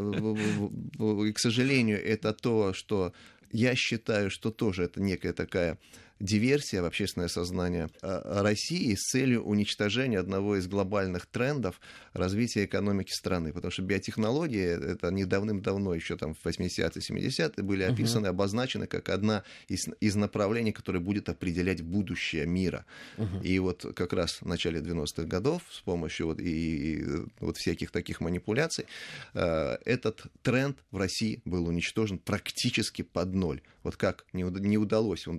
к 1.34 1.38
сожалению, 1.38 2.04
это 2.04 2.32
то, 2.32 2.72
что 2.72 3.12
я 3.50 3.74
считаю, 3.74 4.30
что 4.30 4.50
тоже 4.50 4.84
это 4.84 5.00
некая 5.00 5.32
такая 5.32 5.78
диверсия 6.22 6.82
в 6.82 6.84
общественное 6.84 7.28
сознание 7.28 7.88
э, 8.00 8.42
России 8.42 8.94
с 8.94 9.10
целью 9.10 9.42
уничтожения 9.42 10.20
одного 10.20 10.56
из 10.56 10.68
глобальных 10.68 11.26
трендов 11.26 11.80
развития 12.12 12.64
экономики 12.64 13.12
страны. 13.12 13.52
Потому 13.52 13.72
что 13.72 13.82
биотехнологии, 13.82 14.92
это 14.92 15.10
не 15.10 15.24
давным-давно, 15.24 15.94
еще 15.94 16.16
там 16.16 16.34
в 16.34 16.46
80-е, 16.46 16.88
70-е, 16.88 17.64
были 17.64 17.82
описаны, 17.82 18.26
uh-huh. 18.26 18.30
обозначены 18.30 18.86
как 18.86 19.08
одна 19.08 19.42
из, 19.66 19.88
из 20.00 20.14
направлений, 20.14 20.70
которое 20.70 21.00
будет 21.00 21.28
определять 21.28 21.82
будущее 21.82 22.46
мира. 22.46 22.86
Uh-huh. 23.16 23.42
И 23.42 23.58
вот 23.58 23.84
как 23.96 24.12
раз 24.12 24.40
в 24.40 24.46
начале 24.46 24.80
90-х 24.80 25.24
годов 25.24 25.62
с 25.72 25.80
помощью 25.80 26.28
вот, 26.28 26.38
и, 26.38 27.00
и 27.00 27.04
вот 27.40 27.56
всяких 27.56 27.90
таких 27.90 28.20
манипуляций 28.20 28.86
э, 29.34 29.76
этот 29.84 30.22
тренд 30.42 30.78
в 30.92 30.98
России 30.98 31.42
был 31.44 31.66
уничтожен 31.66 32.18
практически 32.18 33.02
под 33.02 33.34
ноль. 33.34 33.60
Вот 33.82 33.96
как 33.96 34.24
не, 34.32 34.44
не 34.44 34.78
удалось, 34.78 35.26
он, 35.26 35.38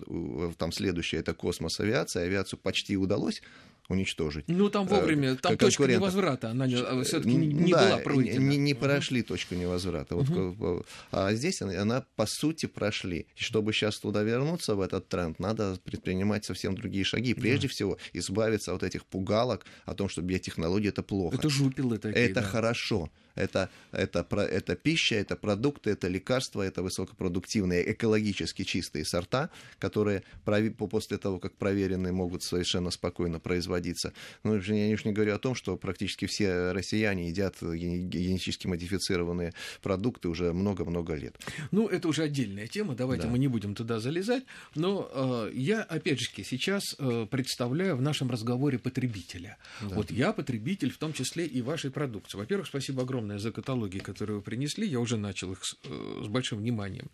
там 0.57 0.72
следующее 0.73 1.21
это 1.21 1.33
космос, 1.33 1.79
авиация, 1.79 2.25
авиацию 2.25 2.59
почти 2.59 2.97
удалось 2.97 3.41
уничтожить. 3.89 4.45
Ну, 4.47 4.69
там 4.69 4.87
вовремя, 4.87 5.35
там 5.35 5.57
точка 5.57 5.87
невозврата, 5.87 6.51
она 6.51 6.67
все-таки 7.03 7.33
не, 7.33 7.47
не 7.47 7.71
да, 7.71 7.87
была 7.87 7.97
пройдена. 7.97 8.39
Не, 8.39 8.57
не 8.57 8.73
прошли 8.73 9.21
uh 9.21 9.23
точку 9.23 9.55
невозврата. 9.55 10.15
Вот, 10.15 10.27
uh 10.27 10.85
А 11.11 11.33
здесь 11.33 11.61
она, 11.61 11.81
она, 11.81 12.05
по 12.15 12.25
сути, 12.25 12.65
прошли. 12.65 13.27
И 13.35 13.41
чтобы 13.41 13.73
сейчас 13.73 13.99
туда 13.99 14.23
вернуться, 14.23 14.75
в 14.75 14.81
этот 14.81 15.07
тренд, 15.09 15.39
надо 15.39 15.77
предпринимать 15.83 16.45
совсем 16.45 16.75
другие 16.75 17.03
шаги. 17.03 17.33
Прежде 17.33 17.67
uh 17.67 17.69
всего, 17.69 17.97
избавиться 18.13 18.73
от 18.73 18.83
этих 18.83 19.05
пугалок 19.05 19.65
о 19.85 19.93
том, 19.93 20.09
что 20.09 20.21
биотехнология— 20.21 20.89
это 20.91 21.03
плохо. 21.03 21.35
Это 21.35 21.49
жупилы 21.49 21.97
такие, 21.97 22.25
Это 22.25 22.41
да. 22.41 22.47
хорошо 22.47 23.09
это, 23.35 23.69
это, 23.91 24.25
это 24.29 24.75
пища, 24.75 25.15
это 25.15 25.35
продукты, 25.35 25.91
это 25.91 26.07
лекарства, 26.07 26.61
это 26.61 26.83
высокопродуктивные, 26.83 27.91
экологически 27.91 28.63
чистые 28.63 29.05
сорта, 29.05 29.49
которые 29.79 30.23
после 30.43 31.17
того, 31.17 31.39
как 31.39 31.55
проверены, 31.55 32.11
могут 32.11 32.43
совершенно 32.43 32.91
спокойно 32.91 33.39
производиться. 33.83 34.13
Ну, 34.43 34.55
я 34.55 34.93
уж 34.93 35.05
не 35.05 35.11
говорю 35.11 35.35
о 35.35 35.39
том, 35.39 35.55
что 35.55 35.77
практически 35.77 36.25
все 36.25 36.71
россияне 36.71 37.29
едят 37.29 37.55
генетически 37.61 38.67
модифицированные 38.67 39.53
продукты 39.81 40.29
уже 40.29 40.53
много-много 40.53 41.15
лет. 41.15 41.35
Ну, 41.71 41.87
это 41.87 42.07
уже 42.07 42.23
отдельная 42.23 42.67
тема, 42.67 42.95
давайте 42.95 43.23
да. 43.23 43.29
мы 43.29 43.39
не 43.39 43.47
будем 43.47 43.75
туда 43.75 43.99
залезать, 43.99 44.43
но 44.75 45.09
э, 45.13 45.51
я, 45.53 45.83
опять 45.83 46.19
же, 46.19 46.25
сейчас 46.43 46.95
э, 46.97 47.27
представляю 47.29 47.95
в 47.95 48.01
нашем 48.01 48.29
разговоре 48.31 48.79
потребителя. 48.79 49.57
Да. 49.81 49.95
Вот 49.95 50.11
я 50.11 50.33
потребитель, 50.33 50.91
в 50.91 50.97
том 50.97 51.13
числе 51.13 51.45
и 51.45 51.61
вашей 51.61 51.91
продукции. 51.91 52.37
Во-первых, 52.37 52.67
спасибо 52.67 53.03
огромное 53.03 53.33
огромное 53.33 53.39
за 53.39 53.51
каталоги, 53.51 53.99
которые 53.99 54.37
вы 54.37 54.41
принесли. 54.41 54.87
Я 54.87 54.99
уже 54.99 55.17
начал 55.17 55.51
их 55.51 55.63
с, 55.63 55.75
э, 55.83 56.21
с 56.23 56.27
большим 56.27 56.59
вниманием 56.59 57.07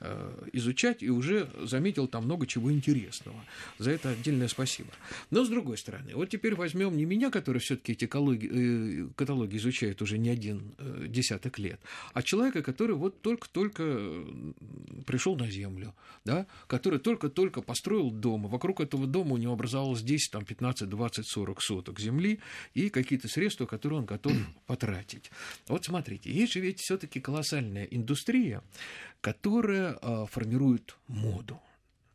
э, 0.00 0.48
изучать 0.52 1.02
и 1.02 1.10
уже 1.10 1.48
заметил 1.62 2.08
там 2.08 2.24
много 2.24 2.46
чего 2.46 2.70
интересного. 2.70 3.36
За 3.78 3.90
это 3.90 4.10
отдельное 4.10 4.48
спасибо. 4.48 4.90
Но 5.30 5.44
с 5.44 5.48
другой 5.48 5.76
стороны, 5.78 6.05
вот 6.14 6.30
теперь 6.30 6.54
возьмем 6.54 6.96
не 6.96 7.04
меня, 7.04 7.30
который 7.30 7.58
все-таки 7.58 7.92
эти 7.92 8.06
каталоги, 8.06 8.50
э, 8.52 9.08
каталоги 9.16 9.56
изучает 9.56 10.02
уже 10.02 10.18
не 10.18 10.28
один 10.28 10.74
десяток 11.08 11.58
лет, 11.58 11.80
а 12.12 12.22
человека, 12.22 12.62
который 12.62 12.96
вот 12.96 13.20
только-только 13.22 14.24
пришел 15.06 15.36
на 15.36 15.50
Землю, 15.50 15.94
да, 16.24 16.46
который 16.66 16.98
только-только 16.98 17.62
построил 17.62 18.10
дом, 18.10 18.46
и 18.46 18.50
вокруг 18.50 18.80
этого 18.80 19.06
дома 19.06 19.34
у 19.34 19.36
него 19.36 19.52
образовалось 19.52 20.02
10, 20.02 20.32
там, 20.32 20.44
15, 20.44 20.88
20, 20.88 21.26
40 21.26 21.62
соток 21.62 22.00
земли 22.00 22.40
и 22.74 22.90
какие-то 22.90 23.28
средства, 23.28 23.66
которые 23.66 24.00
он 24.00 24.06
готов 24.06 24.32
потратить. 24.66 25.30
Вот 25.68 25.84
смотрите, 25.84 26.30
есть 26.30 26.52
же 26.52 26.60
ведь 26.60 26.80
все-таки 26.80 27.20
колоссальная 27.20 27.84
индустрия, 27.84 28.62
которая 29.20 29.98
э, 30.00 30.26
формирует 30.30 30.96
моду. 31.08 31.60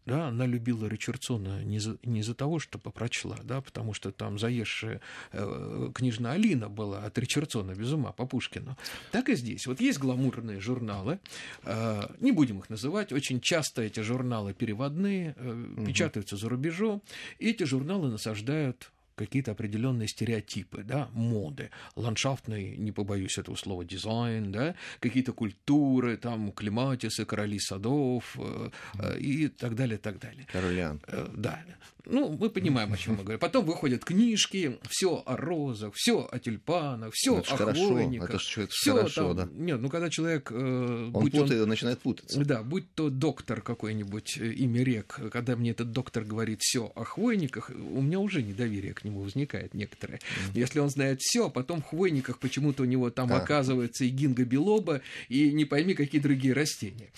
Да, 0.05 0.29
она 0.29 0.47
любила 0.47 0.87
Ричардсона 0.87 1.63
не 1.63 1.79
за, 1.79 1.97
не 2.03 2.23
за 2.23 2.33
того, 2.33 2.57
что 2.57 2.79
прочла, 2.79 3.37
да, 3.43 3.61
потому 3.61 3.93
что 3.93 4.11
там 4.11 4.39
заезжая 4.39 4.99
э, 5.31 5.91
книжная 5.93 6.31
Алина 6.31 6.69
была 6.69 7.03
от 7.03 7.17
Ричардсона 7.19 7.75
без 7.75 7.91
ума 7.91 8.11
по 8.11 8.25
Пушкину. 8.25 8.77
Так 9.11 9.29
и 9.29 9.35
здесь. 9.35 9.67
Вот 9.67 9.79
есть 9.79 9.99
гламурные 9.99 10.59
журналы, 10.59 11.19
э, 11.63 12.01
не 12.19 12.31
будем 12.31 12.59
их 12.59 12.69
называть, 12.69 13.11
очень 13.11 13.41
часто 13.41 13.83
эти 13.83 13.99
журналы 13.99 14.53
переводные, 14.53 15.35
э, 15.37 15.51
угу. 15.51 15.85
печатаются 15.85 16.35
за 16.35 16.49
рубежом, 16.49 17.03
и 17.37 17.51
эти 17.51 17.63
журналы 17.63 18.09
насаждают 18.09 18.91
какие-то 19.15 19.51
определенные 19.51 20.07
стереотипы, 20.07 20.83
да, 20.83 21.09
моды, 21.13 21.69
ландшафтный, 21.95 22.77
не 22.77 22.91
побоюсь 22.91 23.37
этого 23.37 23.55
слова, 23.55 23.83
дизайн, 23.83 24.51
да, 24.51 24.75
какие-то 24.99 25.33
культуры, 25.33 26.17
там, 26.17 26.51
климатисы, 26.51 27.25
короли 27.25 27.59
садов 27.59 28.37
э, 28.37 28.69
э, 28.99 29.19
и 29.19 29.47
так 29.47 29.75
далее, 29.75 29.97
так 29.97 30.19
далее. 30.19 30.47
Королян. 30.51 31.01
Э, 31.07 31.27
да. 31.35 31.63
Ну, 32.05 32.35
мы 32.39 32.49
понимаем, 32.49 32.91
о 32.93 32.97
чем 32.97 33.15
мы 33.15 33.23
говорим. 33.23 33.39
Потом 33.39 33.65
выходят 33.65 34.03
книжки, 34.03 34.79
все 34.89 35.21
о 35.25 35.37
розах, 35.37 35.93
все 35.95 36.27
о 36.31 36.39
тюльпанах, 36.39 37.13
все 37.13 37.37
о 37.37 37.43
хвойниках. 37.43 38.29
Это 38.29 38.39
же 38.39 38.67
все 38.69 38.95
хорошо, 38.95 39.33
там, 39.33 39.49
да. 39.49 39.49
Нет, 39.53 39.81
ну 39.81 39.89
когда 39.89 40.09
человек... 40.09 40.51
Э, 40.51 41.09
он 41.13 41.29
путает, 41.29 41.61
он, 41.61 41.69
начинает 41.69 41.99
путаться. 41.99 42.39
Да, 42.43 42.63
будь 42.63 42.93
то 42.93 43.09
доктор 43.09 43.61
какой-нибудь, 43.61 44.37
э, 44.37 44.51
имя 44.53 44.83
рек, 44.83 45.19
когда 45.31 45.55
мне 45.55 45.71
этот 45.71 45.91
доктор 45.91 46.23
говорит 46.23 46.61
все 46.61 46.91
о 46.95 47.03
хвойниках, 47.03 47.69
у 47.69 48.01
меня 48.01 48.19
уже 48.19 48.41
недоверие 48.41 48.93
к 48.93 49.03
нему 49.03 49.21
возникает 49.21 49.73
некоторое. 49.73 50.17
Mm-hmm. 50.17 50.59
Если 50.59 50.79
он 50.79 50.89
знает 50.89 51.21
все, 51.21 51.47
а 51.47 51.49
потом 51.49 51.81
в 51.81 51.85
хвойниках 51.85 52.39
почему-то 52.39 52.83
у 52.83 52.85
него 52.85 53.09
там 53.09 53.31
а. 53.31 53.37
оказывается 53.37 54.05
и 54.05 54.09
гинго 54.09 54.43
билоба, 54.45 55.01
и 55.29 55.51
не 55.51 55.65
пойми, 55.65 55.93
какие 55.93 56.21
другие 56.21 56.53
растения. 56.53 57.11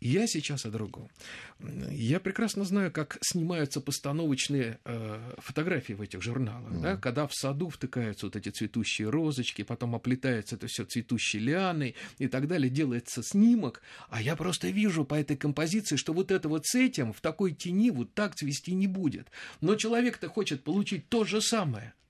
Я 0.00 0.26
сейчас 0.26 0.66
о 0.66 0.70
другом. 0.70 1.08
Я 1.90 2.20
прекрасно 2.20 2.64
знаю, 2.64 2.92
как 2.92 3.18
снимаются 3.22 3.80
постановочные 3.80 4.78
э, 4.84 5.34
фотографии 5.38 5.94
в 5.94 6.02
этих 6.02 6.22
журналах, 6.22 6.70
mm. 6.70 6.82
да, 6.82 6.96
когда 6.96 7.26
в 7.26 7.34
саду 7.34 7.70
втыкаются 7.70 8.26
вот 8.26 8.36
эти 8.36 8.50
цветущие 8.50 9.08
розочки, 9.08 9.62
потом 9.62 9.94
оплетается 9.94 10.56
это 10.56 10.66
все 10.66 10.84
цветущей 10.84 11.38
лианой 11.38 11.94
и 12.18 12.28
так 12.28 12.46
далее, 12.46 12.68
делается 12.68 13.22
снимок, 13.22 13.80
а 14.10 14.20
я 14.20 14.36
просто 14.36 14.68
вижу 14.68 15.06
по 15.06 15.14
этой 15.14 15.36
композиции, 15.36 15.96
что 15.96 16.12
вот 16.12 16.30
это 16.30 16.48
вот 16.48 16.66
с 16.66 16.74
этим 16.74 17.14
в 17.14 17.22
такой 17.22 17.52
тени 17.52 17.90
вот 17.90 18.12
так 18.12 18.34
цвести 18.34 18.74
не 18.74 18.86
будет. 18.86 19.30
Но 19.62 19.76
человек-то 19.76 20.28
хочет 20.28 20.62
получить 20.62 21.08
то 21.08 21.24
же 21.24 21.40
самое– 21.40 21.94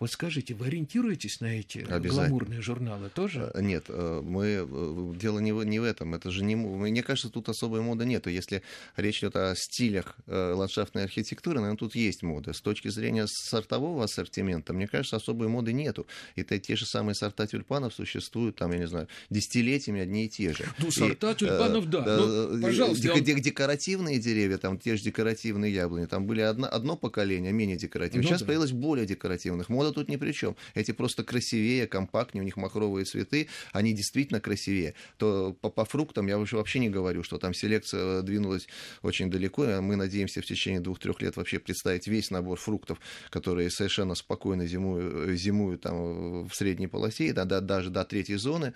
вот 0.00 0.10
скажите, 0.10 0.54
вы 0.54 0.66
ориентируетесь 0.66 1.40
на 1.40 1.58
эти 1.58 1.78
гламурные 1.78 2.62
журналы 2.62 3.10
тоже? 3.10 3.50
Э, 3.52 3.60
нет, 3.60 3.84
э, 3.88 4.22
мы 4.24 4.46
э, 4.46 5.12
дело 5.16 5.40
не 5.40 5.52
в, 5.52 5.62
не 5.62 5.78
в 5.78 5.84
этом. 5.84 6.14
Это 6.14 6.30
же 6.30 6.42
не 6.42 6.56
мне 6.56 7.02
кажется, 7.02 7.28
тут 7.28 7.50
особой 7.50 7.82
моды 7.82 8.06
нету. 8.06 8.30
Если 8.30 8.62
речь 8.96 9.18
идет 9.18 9.36
о 9.36 9.54
стилях 9.54 10.16
ландшафтной 10.26 11.04
архитектуры, 11.04 11.60
наверное, 11.60 11.76
тут 11.78 11.94
есть 11.94 12.22
мода. 12.22 12.54
С 12.54 12.62
точки 12.62 12.88
зрения 12.88 13.26
сортового 13.26 14.04
ассортимента, 14.04 14.72
мне 14.72 14.88
кажется, 14.88 15.16
особой 15.16 15.48
моды 15.48 15.74
нету. 15.74 16.06
И 16.34 16.42
те 16.44 16.76
же 16.76 16.86
самые 16.86 17.14
сорта 17.14 17.46
тюльпанов 17.46 17.92
существуют 17.92 18.56
там, 18.56 18.72
я 18.72 18.78
не 18.78 18.86
знаю, 18.86 19.06
десятилетиями 19.28 20.00
одни 20.00 20.24
и 20.24 20.28
те 20.30 20.54
же. 20.54 20.64
Ну, 20.78 20.90
сорта 20.90 21.32
и, 21.32 21.34
тюльпанов, 21.34 21.90
да. 21.90 22.04
Ну, 22.04 22.62
пожалуйста. 22.62 23.02
Дек- 23.02 23.22
дек- 23.22 23.40
декоративные 23.40 24.18
деревья, 24.18 24.56
там 24.56 24.78
те 24.78 24.96
же 24.96 25.02
декоративные 25.02 25.72
яблони, 25.74 26.06
там 26.06 26.26
были 26.26 26.40
одно, 26.40 26.68
одно 26.70 26.96
поколение 26.96 27.52
менее 27.52 27.76
декоративных. 27.76 28.24
Ну, 28.24 28.28
Сейчас 28.28 28.40
да. 28.40 28.46
появилось 28.46 28.72
более 28.72 29.06
декоративных. 29.06 29.68
Мода 29.68 29.89
природа 29.90 30.00
тут 30.00 30.08
ни 30.08 30.16
при 30.16 30.32
чем. 30.32 30.56
Эти 30.74 30.92
просто 30.92 31.24
красивее, 31.24 31.86
компактнее, 31.86 32.42
у 32.42 32.44
них 32.44 32.56
махровые 32.56 33.04
цветы, 33.04 33.48
они 33.72 33.92
действительно 33.92 34.40
красивее. 34.40 34.94
То 35.18 35.56
по, 35.60 35.70
по 35.70 35.84
фруктам 35.84 36.28
я 36.28 36.38
уже 36.38 36.56
вообще 36.56 36.78
не 36.78 36.88
говорю, 36.88 37.22
что 37.22 37.38
там 37.38 37.54
селекция 37.54 38.22
двинулась 38.22 38.68
очень 39.02 39.30
далеко. 39.30 39.80
Мы 39.80 39.96
надеемся 39.96 40.40
в 40.40 40.46
течение 40.46 40.80
двух-трех 40.80 41.22
лет 41.22 41.36
вообще 41.36 41.58
представить 41.58 42.06
весь 42.08 42.30
набор 42.30 42.58
фруктов, 42.58 42.98
которые 43.30 43.70
совершенно 43.70 44.14
спокойно 44.14 44.66
зимуют, 44.66 45.38
зимуют 45.38 45.82
там 45.82 46.48
в 46.48 46.54
средней 46.54 46.88
полосе, 46.88 47.32
да, 47.32 47.44
да, 47.44 47.60
даже 47.60 47.90
до 47.90 48.04
третьей 48.04 48.36
зоны. 48.36 48.72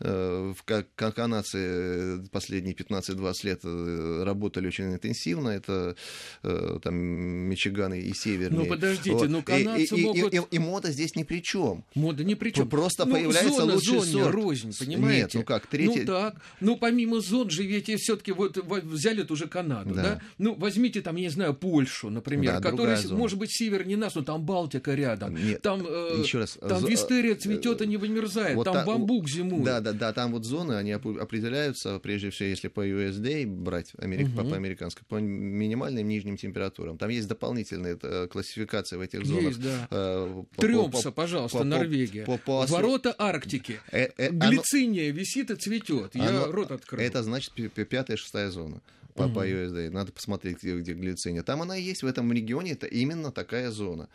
Э, 0.00 0.52
как 0.64 1.14
канадцы 1.14 1.58
э, 1.58 2.18
последние 2.32 2.74
15-20 2.74 3.32
лет 3.44 3.60
э, 3.62 4.22
работали 4.24 4.66
очень 4.66 4.92
интенсивно, 4.92 5.50
это 5.50 5.96
там 6.42 6.94
Мичиган 6.94 7.94
и 7.94 8.12
Северный. 8.12 8.64
Ну 8.64 8.66
подождите, 8.66 9.12
вот. 9.12 9.28
ну 9.28 9.42
канадцы 9.42 9.96
и, 9.96 10.04
могут... 10.04 10.32
И, 10.32 10.36
и, 10.36 10.40
и, 10.40 10.42
и 10.50 10.58
мода 10.58 10.90
здесь 10.90 11.14
ни 11.14 11.22
при 11.22 11.42
чем. 11.42 11.84
Мода 11.94 12.24
ни 12.24 12.34
при 12.34 12.50
чем. 12.50 12.68
Просто 12.68 13.04
ну, 13.04 13.12
появляется 13.12 13.60
зона, 13.60 13.74
лучший 13.74 13.98
зоне, 14.00 14.12
сорт. 14.24 14.34
рознь, 14.34 14.72
понимаете? 14.78 15.22
Нет, 15.22 15.34
ну 15.34 15.42
как, 15.44 15.66
третий... 15.66 16.00
Ну 16.00 16.06
так, 16.06 16.36
ну 16.60 16.76
помимо 16.76 17.20
зон 17.20 17.50
же 17.50 17.62
ведь 17.64 17.88
все-таки 18.00 18.32
вот 18.32 18.56
взяли 18.56 19.22
тоже 19.22 19.46
Канаду, 19.46 19.94
да. 19.94 20.02
да? 20.02 20.22
Ну 20.38 20.54
возьмите 20.54 21.00
там, 21.02 21.16
я 21.16 21.22
не 21.22 21.28
знаю, 21.28 21.54
Польшу, 21.54 22.10
например, 22.10 22.60
да, 22.60 22.70
которая, 22.70 23.00
может 23.10 23.38
быть, 23.38 23.52
севернее 23.52 23.96
нас, 23.96 24.14
но 24.14 24.22
там 24.22 24.44
Балтика 24.44 24.94
рядом. 24.94 25.36
Нет, 25.36 25.62
там, 25.62 25.80
еще 25.80 26.38
раз. 26.38 26.58
Там 26.60 26.84
вистерия 26.84 27.34
цветет 27.36 27.80
и 27.82 27.86
не 27.86 27.96
вымерзает, 27.96 28.56
вот 28.56 28.64
там 28.64 28.74
та... 28.74 28.84
бамбук 28.84 29.28
зимует. 29.28 29.64
Да, 29.64 29.80
да, 29.84 29.92
да, 29.92 30.12
там 30.12 30.32
вот 30.32 30.44
зоны, 30.44 30.72
они 30.72 30.92
определяются, 30.92 31.98
прежде 31.98 32.30
всего, 32.30 32.48
если 32.48 32.68
по 32.68 32.86
USD 32.86 33.46
брать, 33.46 33.92
америк, 33.98 34.28
угу. 34.28 34.48
по, 34.48 34.56
американской, 34.56 35.04
по 35.06 35.16
минимальным 35.16 36.08
нижним 36.08 36.36
температурам. 36.36 36.96
Там 36.98 37.10
есть 37.10 37.28
дополнительные 37.28 37.98
э, 38.02 38.26
классификации 38.28 38.96
в 38.96 39.00
этих 39.02 39.24
зонах. 39.26 39.44
Есть, 39.44 39.62
да. 39.62 39.88
Э, 39.90 40.44
Трёмпса, 40.56 41.12
пожалуйста, 41.12 41.58
по, 41.58 41.64
Норвегия. 41.64 42.24
По, 42.24 42.38
по, 42.38 42.66
по 42.66 42.72
Ворота 42.72 43.14
Арктики. 43.18 43.78
Э, 43.92 44.08
э, 44.16 44.30
Глициния 44.30 45.10
оно... 45.10 45.18
висит 45.18 45.50
и 45.50 45.56
цветет. 45.56 46.14
Я 46.14 46.28
оно... 46.28 46.52
рот 46.52 46.70
открыл. 46.70 47.00
Это 47.00 47.22
значит 47.22 47.52
пятая, 47.52 48.16
шестая 48.16 48.50
зона 48.50 48.80
по, 49.14 49.24
угу. 49.24 49.34
по 49.34 49.46
USD. 49.48 49.90
Надо 49.90 50.12
посмотреть, 50.12 50.62
где, 50.62 50.78
где 50.78 50.94
глициния. 50.94 51.42
Там 51.42 51.62
она 51.62 51.76
и 51.76 51.82
есть 51.82 52.02
в 52.02 52.06
этом 52.06 52.32
регионе, 52.32 52.72
это 52.72 52.86
именно 52.86 53.30
такая 53.30 53.70
зона. 53.70 54.08